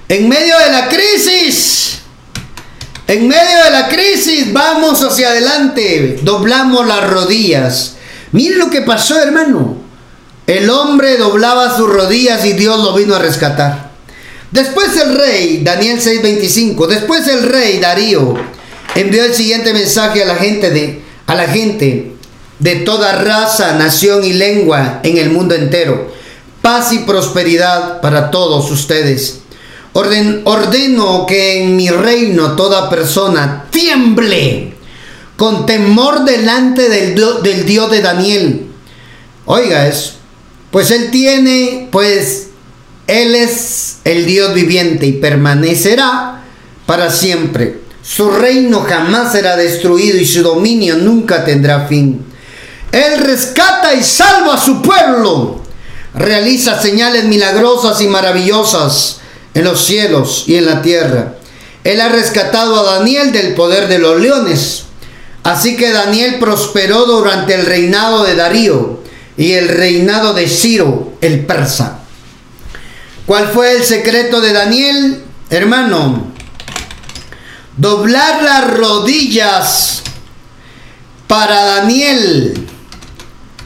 En 0.08 0.30
medio 0.30 0.58
de 0.58 0.72
la 0.72 0.88
crisis. 0.88 2.00
En 3.08 3.28
medio 3.28 3.64
de 3.66 3.72
la 3.72 3.90
crisis 3.90 4.54
vamos 4.54 5.04
hacia 5.04 5.30
adelante. 5.30 6.20
Doblamos 6.22 6.88
las 6.88 7.10
rodillas. 7.10 7.98
Mire 8.32 8.56
lo 8.56 8.70
que 8.70 8.82
pasó, 8.82 9.22
hermano. 9.22 9.83
El 10.46 10.70
hombre 10.70 11.16
doblaba 11.16 11.76
sus 11.78 11.90
rodillas 11.90 12.44
y 12.46 12.52
Dios 12.52 12.84
lo 12.84 12.94
vino 12.94 13.16
a 13.16 13.20
rescatar. 13.20 13.92
Después 14.52 14.96
el 14.98 15.16
rey, 15.16 15.62
Daniel 15.64 16.02
6:25, 16.02 16.86
después 16.86 17.28
el 17.30 17.44
rey 17.44 17.80
Darío 17.80 18.36
envió 18.94 19.24
el 19.24 19.34
siguiente 19.34 19.74
mensaje 19.74 20.22
a 20.22 20.26
la 20.26 20.36
gente 20.36 20.70
de 20.70 21.02
a 21.28 21.36
la 21.36 21.48
gente 21.48 22.12
de 22.60 22.76
toda 22.78 23.24
raza, 23.24 23.78
nación 23.78 24.26
y 24.26 24.34
lengua 24.34 25.00
en 25.04 25.18
el 25.18 25.30
mundo 25.32 25.56
entero. 25.56 26.12
Paz 26.62 26.92
y 26.92 27.00
prosperidad 27.00 28.02
para 28.02 28.30
todos 28.30 28.70
ustedes. 28.70 29.40
Orden, 29.94 30.42
ordeno 30.44 31.26
que 31.26 31.64
en 31.64 31.76
mi 31.78 31.90
reino 31.90 32.56
toda 32.56 32.90
persona 32.90 33.66
tiemble 33.70 34.74
con 35.38 35.66
temor 35.66 36.26
delante 36.26 36.90
del, 36.90 37.16
del 37.44 37.66
Dios 37.66 37.90
de 37.92 38.02
Daniel. 38.02 38.68
Oiga 39.46 39.88
eso 39.88 40.23
pues 40.74 40.90
Él 40.90 41.12
tiene, 41.12 41.88
pues 41.92 42.48
Él 43.06 43.36
es 43.36 43.98
el 44.06 44.26
Dios 44.26 44.56
viviente 44.56 45.06
y 45.06 45.12
permanecerá 45.12 46.42
para 46.88 47.12
siempre. 47.12 47.82
Su 48.02 48.32
reino 48.32 48.82
jamás 48.82 49.34
será 49.34 49.56
destruido 49.56 50.18
y 50.18 50.26
su 50.26 50.42
dominio 50.42 50.96
nunca 50.96 51.46
tendrá 51.46 51.88
fin. 51.88 52.26
Él 52.92 53.20
rescata 53.20 53.94
y 53.94 54.04
salva 54.04 54.56
a 54.56 54.60
su 54.60 54.82
pueblo. 54.82 55.62
Realiza 56.16 56.82
señales 56.82 57.26
milagrosas 57.26 58.02
y 58.02 58.08
maravillosas 58.08 59.20
en 59.54 59.66
los 59.66 59.86
cielos 59.86 60.46
y 60.48 60.56
en 60.56 60.66
la 60.66 60.82
tierra. 60.82 61.36
Él 61.84 62.02
ha 62.02 62.10
rescatado 62.10 62.80
a 62.80 62.98
Daniel 62.98 63.32
del 63.32 63.54
poder 63.54 63.88
de 63.88 64.00
los 64.00 64.20
leones. 64.20 64.86
Así 65.44 65.76
que 65.76 65.92
Daniel 65.92 66.40
prosperó 66.40 67.06
durante 67.06 67.54
el 67.54 67.68
reinado 67.68 68.24
de 68.24 68.36
Darío 68.36 69.03
y 69.38 69.54
el 69.54 69.68
reinado 69.68 70.34
de 70.34 70.48
Ciro 70.48 71.14
el 71.22 71.46
persa. 71.46 72.00
¿Cuál 73.26 73.50
fue 73.50 73.76
el 73.78 73.84
secreto 73.84 74.42
de 74.42 74.54
Daniel? 74.54 75.24
Hermano, 75.50 76.34
doblar 77.78 78.44
las 78.44 78.78
rodillas 78.78 80.04
para 81.28 81.64
Daniel. 81.64 82.68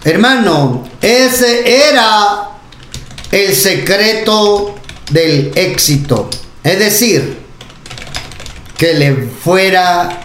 Hermano, 0.04 0.88
ese 1.02 1.90
era 1.90 2.50
el 3.32 3.56
secreto 3.56 4.76
del 5.12 5.52
éxito. 5.56 6.30
Es 6.64 6.80
decir, 6.80 7.40
que 8.78 8.94
le 8.94 9.16
fuera 9.16 10.22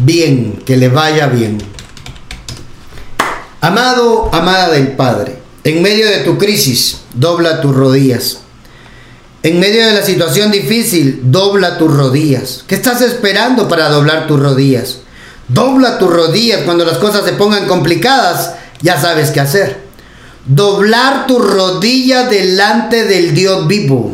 bien, 0.00 0.62
que 0.66 0.76
le 0.76 0.88
vaya 0.88 1.26
bien. 1.26 1.69
Amado, 3.62 4.30
amada 4.32 4.70
del 4.70 4.92
Padre, 4.92 5.38
en 5.64 5.82
medio 5.82 6.06
de 6.08 6.20
tu 6.20 6.38
crisis, 6.38 7.00
dobla 7.12 7.60
tus 7.60 7.76
rodillas. 7.76 8.38
En 9.42 9.60
medio 9.60 9.86
de 9.86 9.92
la 9.92 10.02
situación 10.02 10.50
difícil, 10.50 11.20
dobla 11.24 11.76
tus 11.76 11.94
rodillas. 11.94 12.64
¿Qué 12.66 12.74
estás 12.74 13.02
esperando 13.02 13.68
para 13.68 13.90
doblar 13.90 14.26
tus 14.26 14.40
rodillas? 14.40 15.00
Dobla 15.48 15.98
tus 15.98 16.10
rodillas 16.10 16.62
cuando 16.64 16.86
las 16.86 16.96
cosas 16.96 17.26
se 17.26 17.34
pongan 17.34 17.66
complicadas, 17.66 18.54
ya 18.80 18.98
sabes 18.98 19.30
qué 19.30 19.40
hacer. 19.40 19.82
Doblar 20.46 21.26
tus 21.26 21.44
rodillas 21.44 22.30
delante 22.30 23.04
del 23.04 23.34
Dios 23.34 23.66
vivo. 23.66 24.12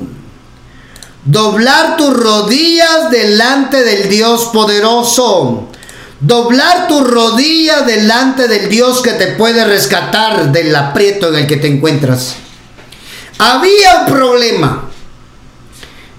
Doblar 1.24 1.96
tus 1.96 2.16
rodillas 2.16 3.10
delante 3.12 3.84
del 3.84 4.08
Dios 4.08 4.46
poderoso. 4.52 5.68
Doblar 6.20 6.88
tus 6.88 7.08
rodillas 7.08 7.86
delante 7.86 8.48
del 8.48 8.70
Dios 8.70 9.02
que 9.02 9.12
te 9.12 9.28
puede 9.28 9.64
rescatar 9.64 10.50
del 10.50 10.74
aprieto 10.74 11.28
en 11.28 11.36
el 11.36 11.46
que 11.46 11.58
te 11.58 11.66
encuentras. 11.66 12.36
Había 13.38 14.00
un 14.00 14.06
problema 14.06 14.88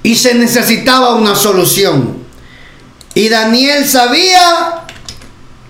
y 0.03 0.15
se 0.15 0.35
necesitaba 0.35 1.15
una 1.15 1.35
solución. 1.35 2.23
Y 3.15 3.29
Daniel 3.29 3.87
sabía 3.87 4.85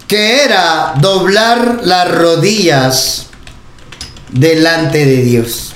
que 0.07 0.43
era 0.43 0.93
doblar 0.99 1.80
las 1.84 2.11
rodillas 2.11 3.28
delante 4.30 5.05
de 5.05 5.21
Dios. 5.23 5.73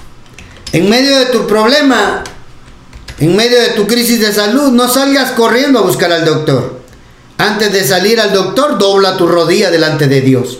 En 0.73 0.89
medio 0.89 1.17
de 1.19 1.27
tu 1.27 1.47
problema, 1.47 2.23
en 3.19 3.35
medio 3.35 3.61
de 3.61 3.69
tu 3.69 3.87
crisis 3.87 4.19
de 4.19 4.33
salud, 4.33 4.71
no 4.71 4.89
salgas 4.89 5.31
corriendo 5.31 5.79
a 5.79 5.83
buscar 5.83 6.11
al 6.11 6.25
doctor. 6.25 6.80
Antes 7.41 7.73
de 7.73 7.83
salir 7.83 8.19
al 8.19 8.33
doctor, 8.33 8.77
dobla 8.77 9.17
tu 9.17 9.27
rodilla 9.27 9.71
delante 9.71 10.07
de 10.07 10.21
Dios. 10.21 10.59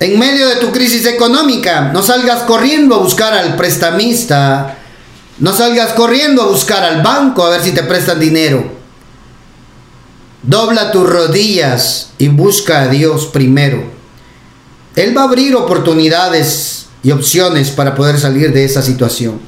En 0.00 0.18
medio 0.18 0.48
de 0.48 0.56
tu 0.56 0.72
crisis 0.72 1.06
económica, 1.06 1.90
no 1.92 2.02
salgas 2.02 2.42
corriendo 2.42 2.94
a 2.94 2.98
buscar 2.98 3.34
al 3.34 3.54
prestamista 3.56 4.78
no 5.38 5.52
salgas 5.52 5.94
corriendo 5.94 6.42
a 6.42 6.46
buscar 6.46 6.84
al 6.84 7.02
banco 7.02 7.44
a 7.44 7.50
ver 7.50 7.62
si 7.62 7.72
te 7.72 7.82
prestan 7.82 8.20
dinero. 8.20 8.64
Dobla 10.42 10.92
tus 10.92 11.08
rodillas 11.08 12.10
y 12.18 12.28
busca 12.28 12.82
a 12.82 12.88
Dios 12.88 13.26
primero. 13.26 13.82
Él 14.94 15.16
va 15.16 15.22
a 15.22 15.24
abrir 15.24 15.56
oportunidades 15.56 16.86
y 17.02 17.10
opciones 17.10 17.70
para 17.70 17.94
poder 17.94 18.20
salir 18.20 18.52
de 18.52 18.64
esa 18.64 18.82
situación. 18.82 19.40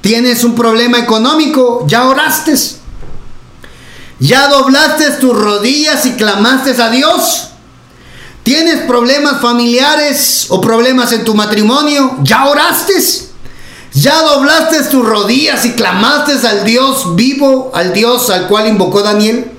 Tienes 0.00 0.44
un 0.44 0.54
problema 0.54 0.98
económico, 0.98 1.84
ya 1.86 2.08
oraste. 2.08 2.54
Ya 4.20 4.48
doblaste 4.48 5.10
tus 5.12 5.36
rodillas 5.36 6.04
y 6.06 6.12
clamaste 6.12 6.80
a 6.82 6.90
Dios. 6.90 7.48
Tienes 8.42 8.86
problemas 8.86 9.40
familiares 9.40 10.46
o 10.48 10.60
problemas 10.60 11.12
en 11.12 11.24
tu 11.24 11.34
matrimonio, 11.34 12.16
ya 12.22 12.46
oraste. 12.46 12.94
Ya 13.92 14.22
doblaste 14.22 14.84
tus 14.84 15.04
rodillas 15.04 15.64
y 15.64 15.72
clamaste 15.72 16.46
al 16.46 16.64
Dios 16.64 17.14
vivo, 17.14 17.70
al 17.74 17.92
Dios 17.92 18.30
al 18.30 18.46
cual 18.46 18.68
invocó 18.68 19.02
Daniel. 19.02 19.50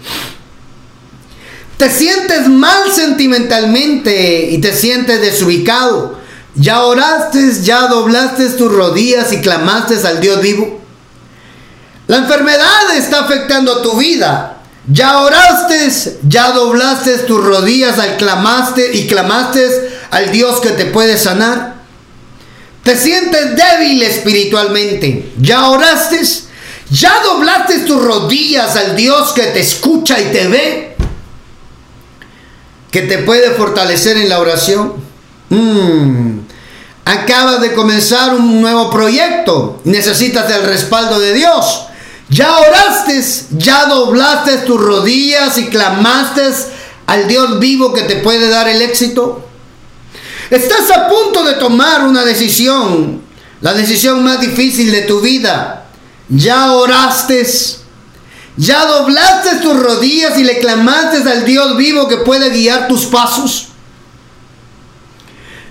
Te 1.77 1.89
sientes 1.89 2.47
mal 2.49 2.91
sentimentalmente 2.91 4.49
y 4.51 4.59
te 4.59 4.73
sientes 4.73 5.21
desubicado. 5.21 6.19
Ya 6.55 6.83
oraste, 6.83 7.53
ya 7.61 7.87
doblaste 7.87 8.49
tus 8.49 8.71
rodillas 8.71 9.31
y 9.31 9.41
clamaste 9.41 9.95
al 10.05 10.19
Dios 10.19 10.41
vivo. 10.41 10.78
La 12.09 12.17
enfermedad 12.17 12.95
está 12.97 13.19
afectando 13.19 13.83
tu 13.83 13.95
vida. 13.95 14.57
Ya 14.91 15.19
oraste, 15.19 15.91
ya 16.27 16.53
doblaste 16.53 17.19
tus 17.19 17.45
rodillas 17.45 17.97
y 17.99 18.17
clamaste 18.17 18.97
y 18.97 19.05
clamaste 19.05 19.69
al 20.09 20.31
Dios 20.31 20.59
que 20.59 20.69
te 20.69 20.85
puede 20.85 21.19
sanar. 21.19 21.75
Te 22.81 22.97
sientes 22.97 23.55
débil 23.55 24.01
espiritualmente. 24.01 25.33
Ya 25.39 25.69
oraste. 25.69 26.19
Ya 26.89 27.13
doblaste 27.21 27.81
tus 27.81 28.03
rodillas 28.03 28.75
al 28.75 28.95
Dios 28.95 29.31
que 29.33 29.43
te 29.43 29.59
escucha 29.59 30.19
y 30.19 30.31
te 30.31 30.47
ve. 30.47 30.95
Que 32.89 33.03
te 33.03 33.19
puede 33.19 33.51
fortalecer 33.51 34.17
en 34.17 34.29
la 34.29 34.39
oración. 34.39 34.95
Mm. 35.49 36.39
Acabas 37.05 37.61
de 37.61 37.73
comenzar 37.73 38.33
un 38.33 38.61
nuevo 38.61 38.89
proyecto. 38.89 39.79
Necesitas 39.83 40.49
el 40.51 40.63
respaldo 40.63 41.19
de 41.19 41.35
Dios. 41.35 41.85
Ya 42.29 42.59
oraste, 42.59 43.23
ya 43.57 43.85
doblaste 43.87 44.57
tus 44.59 44.79
rodillas 44.79 45.57
y 45.57 45.67
clamaste 45.67 46.43
al 47.07 47.27
Dios 47.27 47.59
vivo 47.59 47.91
que 47.91 48.03
te 48.03 48.17
puede 48.17 48.49
dar 48.49 48.67
el 48.67 48.83
éxito. 48.83 49.47
Estás 50.51 50.91
a 50.91 51.07
punto 51.07 51.43
de 51.43 51.53
tomar 51.53 52.03
una 52.03 52.23
decisión, 52.23 53.21
la 53.61 53.73
decisión 53.73 54.23
más 54.23 54.39
difícil 54.39 54.91
de 54.91 55.01
tu 55.03 55.21
vida. 55.21 55.87
Ya 56.29 56.73
oraste, 56.73 57.47
ya 58.57 58.85
doblaste 58.85 59.55
tus 59.63 59.79
rodillas 59.79 60.37
y 60.37 60.43
le 60.43 60.59
clamaste 60.59 61.27
al 61.27 61.45
Dios 61.45 61.77
vivo 61.77 62.07
que 62.07 62.17
puede 62.17 62.51
guiar 62.51 62.87
tus 62.87 63.05
pasos. 63.05 63.69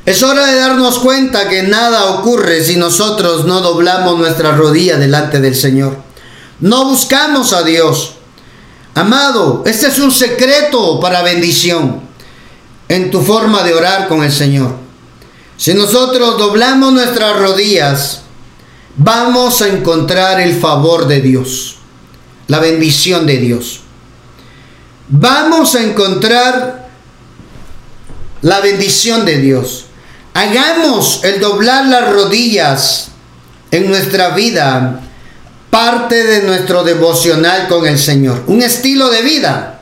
Es 0.05 0.23
hora 0.25 0.47
de 0.47 0.59
darnos 0.59 0.99
cuenta 0.99 1.49
que 1.49 1.63
nada 1.63 2.07
ocurre 2.07 2.65
si 2.65 2.77
nosotros 2.77 3.45
no 3.45 3.61
doblamos 3.61 4.19
nuestra 4.19 4.57
rodilla 4.57 4.97
delante 4.97 5.39
del 5.39 5.55
Señor. 5.55 6.08
No 6.61 6.87
buscamos 6.87 7.53
a 7.53 7.63
Dios. 7.63 8.15
Amado, 8.95 9.63
este 9.65 9.87
es 9.87 9.99
un 10.01 10.11
secreto 10.11 10.99
para 10.99 11.23
bendición 11.23 12.01
en 12.89 13.11
tu 13.11 13.21
forma 13.23 13.63
de 13.63 13.75
orar 13.75 14.09
con 14.09 14.25
el 14.25 14.33
Señor. 14.33 14.75
Si 15.57 15.73
nosotros 15.75 16.37
doblamos 16.37 16.93
nuestras 16.93 17.39
rodillas, 17.39 18.23
vamos 18.97 19.63
a 19.63 19.69
encontrar 19.69 20.41
el 20.41 20.59
favor 20.59 21.07
de 21.07 21.21
Dios, 21.21 21.77
la 22.49 22.59
bendición 22.59 23.27
de 23.27 23.39
Dios. 23.39 23.81
Vamos 25.09 25.77
a 25.77 25.83
encontrar 25.83 26.89
la 28.43 28.61
bendición 28.61 29.25
de 29.25 29.39
Dios. 29.39 29.87
Hagamos 30.35 31.23
el 31.23 31.41
doblar 31.41 31.87
las 31.87 32.13
rodillas 32.13 33.09
en 33.71 33.89
nuestra 33.89 34.31
vida 34.31 35.08
parte 35.71 36.25
de 36.25 36.43
nuestro 36.43 36.85
devocional 36.85 37.69
con 37.69 37.87
el 37.87 37.99
Señor, 37.99 38.45
un 38.47 38.63
estilo 38.63 39.11
de 39.11 39.23
vida 39.23 39.79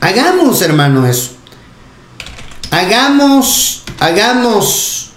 Hagamos, 0.00 0.62
hermano, 0.62 1.06
eso. 1.06 1.32
Hagamos, 2.70 3.82
hagamos 3.98 5.10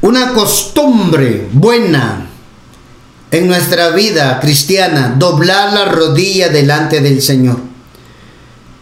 una 0.00 0.32
costumbre 0.32 1.46
buena 1.52 2.26
en 3.30 3.46
nuestra 3.46 3.90
vida 3.90 4.40
cristiana, 4.40 5.14
doblar 5.18 5.74
la 5.74 5.84
rodilla 5.86 6.48
delante 6.48 7.00
del 7.00 7.20
Señor. 7.20 7.58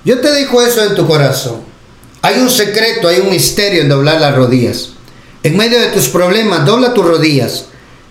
Yo 0.05 0.21
te 0.21 0.31
dejo 0.31 0.63
eso 0.63 0.85
en 0.85 0.95
tu 0.95 1.07
corazón. 1.07 1.63
Hay 2.23 2.39
un 2.39 2.51
secreto, 2.51 3.09
hay 3.09 3.21
un 3.21 3.31
misterio 3.31 3.83
en 3.83 3.89
doblar 3.89 4.21
las 4.21 4.37
rodillas. 4.37 4.91
En 5.43 5.57
medio 5.57 5.81
de 5.81 5.89
tus 5.89 6.09
problemas, 6.09 6.65
dobla 6.65 6.95
tus 6.95 7.05
rodillas. 7.05 7.67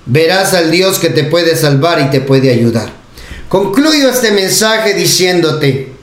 Verás 0.06 0.54
al 0.54 0.72
Dios 0.72 1.00
que 1.00 1.10
te 1.10 1.24
puede 1.24 1.56
salvar 1.56 2.02
y 2.02 2.10
te 2.10 2.22
puede 2.22 2.52
ayudar. 2.52 2.92
Concluyo 3.48 4.10
este 4.10 4.32
mensaje 4.32 4.94
diciéndote, 4.94 5.94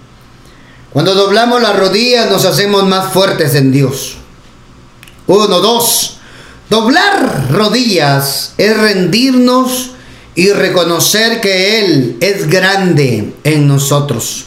cuando 0.93 1.15
doblamos 1.15 1.61
las 1.61 1.79
rodillas 1.79 2.31
nos 2.31 2.45
hacemos 2.45 2.87
más 2.87 3.13
fuertes 3.13 3.55
en 3.55 3.73
Dios. 3.73 4.17
Uno, 5.27 5.61
dos. 5.61 6.17
Doblar 6.69 7.49
rodillas 7.51 8.55
es 8.57 8.77
rendirnos 8.77 9.91
y 10.35 10.51
reconocer 10.51 11.41
que 11.41 11.81
Él 11.81 12.17
es 12.21 12.49
grande 12.49 13.35
en 13.45 13.67
nosotros. 13.67 14.45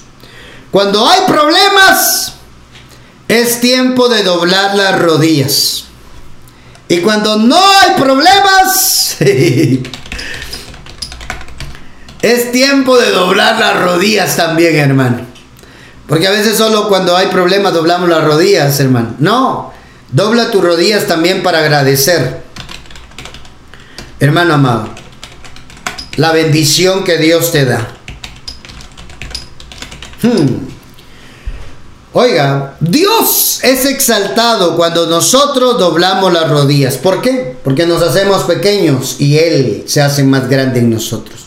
Cuando 0.72 1.08
hay 1.08 1.22
problemas, 1.28 2.34
es 3.28 3.60
tiempo 3.60 4.10
de 4.10 4.24
doblar 4.24 4.76
las 4.76 5.00
rodillas. 5.00 5.86
Y 6.94 7.00
cuando 7.00 7.38
no 7.38 7.58
hay 7.58 8.00
problemas, 8.00 9.18
es 12.22 12.52
tiempo 12.52 13.00
de 13.00 13.10
doblar 13.10 13.60
las 13.60 13.82
rodillas 13.82 14.38
también, 14.38 14.76
hermano. 14.76 15.22
Porque 16.08 16.28
a 16.28 16.32
veces 16.32 16.56
solo 16.56 16.88
cuando 16.88 17.18
hay 17.18 17.30
problemas 17.30 17.74
doblamos 17.74 18.10
las 18.10 18.24
rodillas, 18.24 18.80
hermano. 18.80 19.16
No, 19.18 19.74
dobla 20.12 20.52
tus 20.52 20.64
rodillas 20.64 21.08
también 21.08 21.42
para 21.42 21.62
agradecer. 21.62 22.44
Hermano 24.20 24.54
amado, 24.54 24.90
la 26.18 26.32
bendición 26.32 27.04
que 27.04 27.18
Dios 27.18 27.52
te 27.52 27.66
da. 27.66 27.88
Hmm. 30.22 30.73
Oiga, 32.16 32.76
Dios 32.80 33.60
es 33.64 33.86
exaltado 33.86 34.76
cuando 34.76 35.08
nosotros 35.08 35.80
doblamos 35.80 36.32
las 36.32 36.48
rodillas. 36.48 36.98
¿Por 36.98 37.22
qué? 37.22 37.58
Porque 37.64 37.88
nos 37.88 38.04
hacemos 38.04 38.44
pequeños 38.44 39.16
y 39.18 39.40
Él 39.40 39.84
se 39.88 40.00
hace 40.00 40.24
más 40.24 40.48
grande 40.48 40.80
en 40.80 40.92
nosotros. 40.92 41.42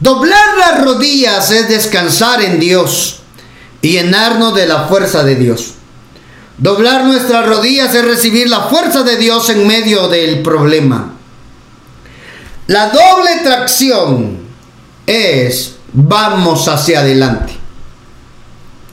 Doblar 0.00 0.56
las 0.58 0.82
rodillas 0.82 1.50
es 1.50 1.68
descansar 1.68 2.40
en 2.40 2.58
Dios 2.58 3.20
y 3.82 3.92
llenarnos 3.92 4.54
de 4.54 4.66
la 4.66 4.84
fuerza 4.84 5.24
de 5.24 5.36
Dios. 5.36 5.74
Doblar 6.56 7.04
nuestras 7.04 7.46
rodillas 7.46 7.94
es 7.94 8.04
recibir 8.04 8.48
la 8.48 8.60
fuerza 8.62 9.02
de 9.02 9.16
Dios 9.16 9.50
en 9.50 9.66
medio 9.66 10.08
del 10.08 10.40
problema. 10.40 11.12
La 12.66 12.88
doble 12.88 13.40
tracción 13.42 14.38
es 15.06 15.74
vamos 15.92 16.66
hacia 16.68 17.00
adelante. 17.00 17.61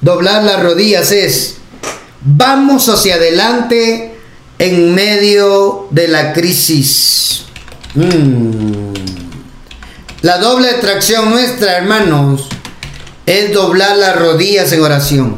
Doblar 0.02 0.44
las 0.44 0.62
rodillas 0.62 1.12
es 1.12 1.58
vamos 2.22 2.88
hacia 2.90 3.16
adelante 3.16 4.16
en 4.58 4.94
medio 4.96 5.88
de 5.92 6.08
la 6.08 6.34
crisis. 6.34 7.46
Mm. 7.96 8.94
La 10.22 10.38
doble 10.38 10.74
tracción 10.74 11.30
nuestra, 11.30 11.78
hermanos, 11.78 12.48
es 13.26 13.54
doblar 13.54 13.98
las 13.98 14.18
rodillas 14.18 14.72
en 14.74 14.82
oración 14.82 15.38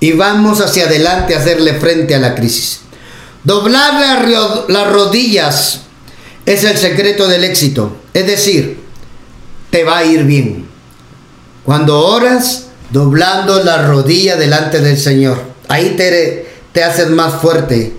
y 0.00 0.12
vamos 0.12 0.60
hacia 0.60 0.84
adelante 0.84 1.34
a 1.34 1.38
hacerle 1.38 1.74
frente 1.74 2.14
a 2.14 2.18
la 2.18 2.34
crisis. 2.34 2.80
Doblar 3.44 4.28
las 4.68 4.92
rodillas 4.92 5.80
es 6.44 6.64
el 6.64 6.76
secreto 6.76 7.28
del 7.28 7.44
éxito. 7.44 7.96
Es 8.12 8.26
decir, 8.26 8.80
te 9.70 9.84
va 9.84 9.98
a 9.98 10.04
ir 10.04 10.24
bien. 10.24 10.68
Cuando 11.64 12.00
oras, 12.00 12.66
doblando 12.92 13.64
la 13.64 13.86
rodilla 13.86 14.36
delante 14.36 14.80
del 14.80 14.98
Señor. 14.98 15.42
Ahí 15.68 15.94
te, 15.96 16.46
te 16.72 16.84
haces 16.84 17.08
más 17.10 17.40
fuerte 17.40 17.94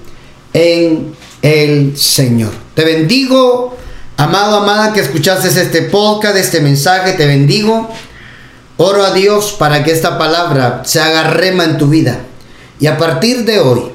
en 0.54 1.16
el 1.42 1.98
Señor. 1.98 2.52
Te 2.76 2.86
bendigo, 2.86 3.76
amado, 4.18 4.58
amada, 4.58 4.94
que 4.94 5.02
escuchaste 5.02 5.48
este 5.48 5.82
podcast, 5.82 6.38
este 6.38 6.62
mensaje, 6.62 7.14
te 7.14 7.26
bendigo. 7.26 7.90
Oro 8.78 9.04
a 9.04 9.12
Dios 9.12 9.56
para 9.58 9.84
que 9.84 9.92
esta 9.92 10.18
palabra 10.18 10.84
se 10.86 11.02
haga 11.02 11.32
rema 11.32 11.64
en 11.64 11.78
tu 11.78 11.88
vida. 11.88 12.20
Y 12.80 12.88
a 12.88 12.98
partir 12.98 13.46
de 13.46 13.60
hoy, 13.60 13.92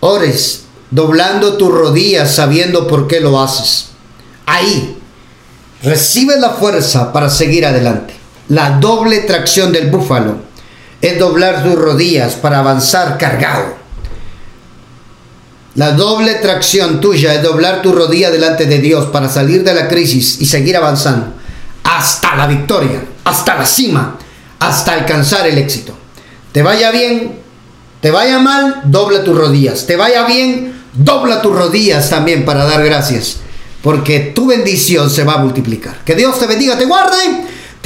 ores 0.00 0.64
doblando 0.90 1.56
tus 1.56 1.70
rodillas 1.70 2.34
sabiendo 2.34 2.86
por 2.86 3.08
qué 3.08 3.20
lo 3.20 3.40
haces. 3.40 3.88
Ahí, 4.44 4.98
recibe 5.82 6.38
la 6.38 6.50
fuerza 6.50 7.12
para 7.12 7.30
seguir 7.30 7.66
adelante. 7.66 8.14
La 8.48 8.78
doble 8.78 9.20
tracción 9.20 9.72
del 9.72 9.90
búfalo 9.90 10.36
es 11.00 11.18
doblar 11.18 11.62
tus 11.64 11.74
rodillas 11.74 12.34
para 12.34 12.60
avanzar 12.60 13.18
cargado. 13.18 13.76
La 15.74 15.92
doble 15.92 16.34
tracción 16.36 17.00
tuya 17.00 17.34
es 17.34 17.42
doblar 17.42 17.82
tu 17.82 17.92
rodilla 17.92 18.30
delante 18.30 18.66
de 18.66 18.78
Dios 18.78 19.06
para 19.06 19.28
salir 19.28 19.62
de 19.62 19.74
la 19.74 19.88
crisis 19.88 20.40
y 20.40 20.46
seguir 20.46 20.76
avanzando 20.76 21.34
hasta 21.82 22.34
la 22.34 22.46
victoria, 22.46 23.04
hasta 23.24 23.56
la 23.56 23.66
cima, 23.66 24.18
hasta 24.58 24.92
alcanzar 24.92 25.46
el 25.46 25.58
éxito. 25.58 25.96
Te 26.52 26.62
vaya 26.62 26.90
bien, 26.90 27.38
te 28.00 28.10
vaya 28.10 28.38
mal, 28.38 28.82
dobla 28.84 29.22
tus 29.22 29.36
rodillas. 29.36 29.86
Te 29.86 29.96
vaya 29.96 30.24
bien, 30.24 30.74
dobla 30.94 31.42
tus 31.42 31.54
rodillas 31.54 32.08
también 32.08 32.44
para 32.44 32.64
dar 32.64 32.82
gracias, 32.84 33.36
porque 33.82 34.32
tu 34.34 34.46
bendición 34.46 35.10
se 35.10 35.24
va 35.24 35.34
a 35.34 35.38
multiplicar. 35.38 35.98
Que 36.04 36.14
Dios 36.14 36.38
te 36.38 36.46
bendiga, 36.46 36.78
te 36.78 36.86
guarde. 36.86 37.16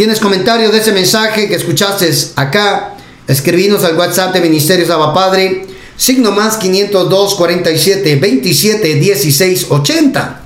¿Tienes 0.01 0.19
comentarios 0.19 0.73
de 0.73 0.79
ese 0.79 0.93
mensaje 0.93 1.47
que 1.47 1.57
escuchaste 1.57 2.11
acá? 2.37 2.95
Escribinos 3.29 3.85
al 3.85 3.99
WhatsApp 3.99 4.33
de 4.33 4.41
Ministerios 4.41 4.89
Abba 4.89 5.13
Padre, 5.13 5.67
signo 5.95 6.31
más 6.31 6.57
502 6.57 7.35
47 7.35 8.17
27 8.17 8.95
16 8.95 9.67
80. 9.69 10.41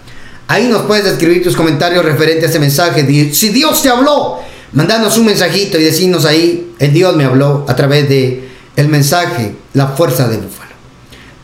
Ahí 0.49 0.67
nos 0.67 0.83
puedes 0.87 1.07
escribir 1.07 1.45
tus 1.45 1.55
comentarios 1.55 2.05
referentes 2.05 2.47
a 2.47 2.51
ese 2.51 2.59
mensaje. 2.59 3.33
Si 3.33 3.51
Dios 3.51 3.81
te 3.81 3.91
habló, 3.91 4.41
mandanos 4.73 5.17
un 5.19 5.27
mensajito 5.27 5.79
y 5.79 5.85
decirnos 5.85 6.25
ahí, 6.25 6.73
el 6.81 6.93
Dios 6.93 7.15
me 7.15 7.23
habló 7.23 7.65
a 7.69 7.77
través 7.77 8.09
de 8.09 8.49
el 8.75 8.89
mensaje, 8.89 9.55
la 9.73 9.87
fuerza 9.87 10.27
del 10.27 10.41
búfalo. 10.41 10.73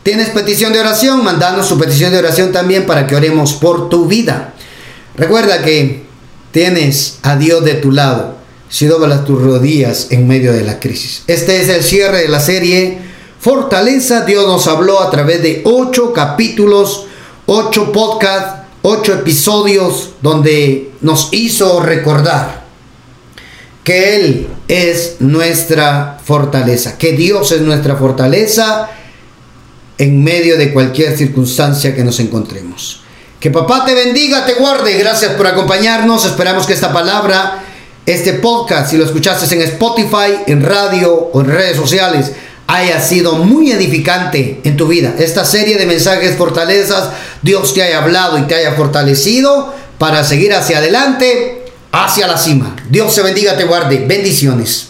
¿Tienes 0.03 0.31
petición 0.31 0.73
de 0.73 0.81
oración? 0.81 1.23
Mandanos 1.23 1.69
su 1.69 1.79
petición 1.79 2.11
de 2.11 2.19
oración 2.19 2.51
también 2.51 2.87
para 2.87 3.07
que 3.07 3.15
oremos 3.15 3.53
por 3.53 3.89
tu 3.89 4.07
vida. 4.07 4.55
Recuerda 5.15 5.63
que 5.63 6.10
tienes 6.53 7.19
a 7.23 7.37
Dios 7.37 7.65
de 7.65 7.75
tu 7.75 7.93
lado 7.93 8.37
si 8.69 8.87
doblas 8.87 9.25
tus 9.25 9.43
rodillas 9.43 10.09
en 10.11 10.29
medio 10.29 10.53
de 10.53 10.63
la 10.63 10.79
crisis. 10.79 11.25
Este 11.27 11.61
es 11.61 11.69
el 11.69 11.83
cierre 11.83 12.23
de 12.23 12.29
la 12.29 12.41
serie 12.41 12.99
Fortaleza. 13.41 14.25
Dios 14.25 14.47
nos 14.47 14.67
habló 14.67 15.01
a 15.01 15.11
través 15.11 15.43
de 15.43 15.63
ocho 15.65 16.13
capítulos, 16.13 17.07
ocho 17.47 17.91
podcasts, 17.93 18.69
ocho 18.83 19.15
episodios 19.15 20.11
donde 20.23 20.93
nos 21.01 21.29
hizo 21.33 21.81
recordar 21.81 22.65
que 23.83 24.17
Él 24.17 24.47
es 24.69 25.17
nuestra 25.21 26.19
fortaleza, 26.23 26.97
que 26.97 27.13
Dios 27.13 27.51
es 27.51 27.63
nuestra 27.63 27.97
fortaleza 27.97 28.91
en 29.99 30.23
medio 30.23 30.57
de 30.57 30.73
cualquier 30.73 31.17
circunstancia 31.17 31.95
que 31.95 32.05
nos 32.05 32.21
encontremos. 32.21 33.00
Que 33.41 33.51
papá 33.51 33.87
te 33.87 33.95
bendiga, 33.95 34.45
te 34.45 34.53
guarde. 34.55 34.99
Gracias 34.99 35.33
por 35.33 35.47
acompañarnos. 35.47 36.27
Esperamos 36.27 36.67
que 36.67 36.75
esta 36.75 36.93
palabra, 36.93 37.65
este 38.05 38.35
podcast, 38.35 38.91
si 38.91 38.99
lo 38.99 39.05
escuchaste 39.07 39.53
en 39.55 39.63
Spotify, 39.63 40.43
en 40.47 40.63
radio 40.63 41.31
o 41.33 41.41
en 41.41 41.47
redes 41.47 41.79
sociales, 41.79 42.33
haya 42.67 43.01
sido 43.01 43.33
muy 43.37 43.73
edificante 43.73 44.61
en 44.63 44.77
tu 44.77 44.87
vida. 44.89 45.15
Esta 45.19 45.47
serie 45.47 45.79
de 45.79 45.87
mensajes 45.87 46.37
fortalezas, 46.37 47.09
Dios 47.41 47.73
te 47.73 47.83
haya 47.83 48.03
hablado 48.03 48.37
y 48.37 48.43
te 48.43 48.57
haya 48.57 48.75
fortalecido 48.75 49.75
para 49.97 50.23
seguir 50.23 50.53
hacia 50.53 50.77
adelante, 50.77 51.65
hacia 51.93 52.27
la 52.27 52.37
cima. 52.37 52.77
Dios 52.91 53.15
te 53.15 53.23
bendiga, 53.23 53.57
te 53.57 53.65
guarde. 53.65 54.05
Bendiciones. 54.07 54.90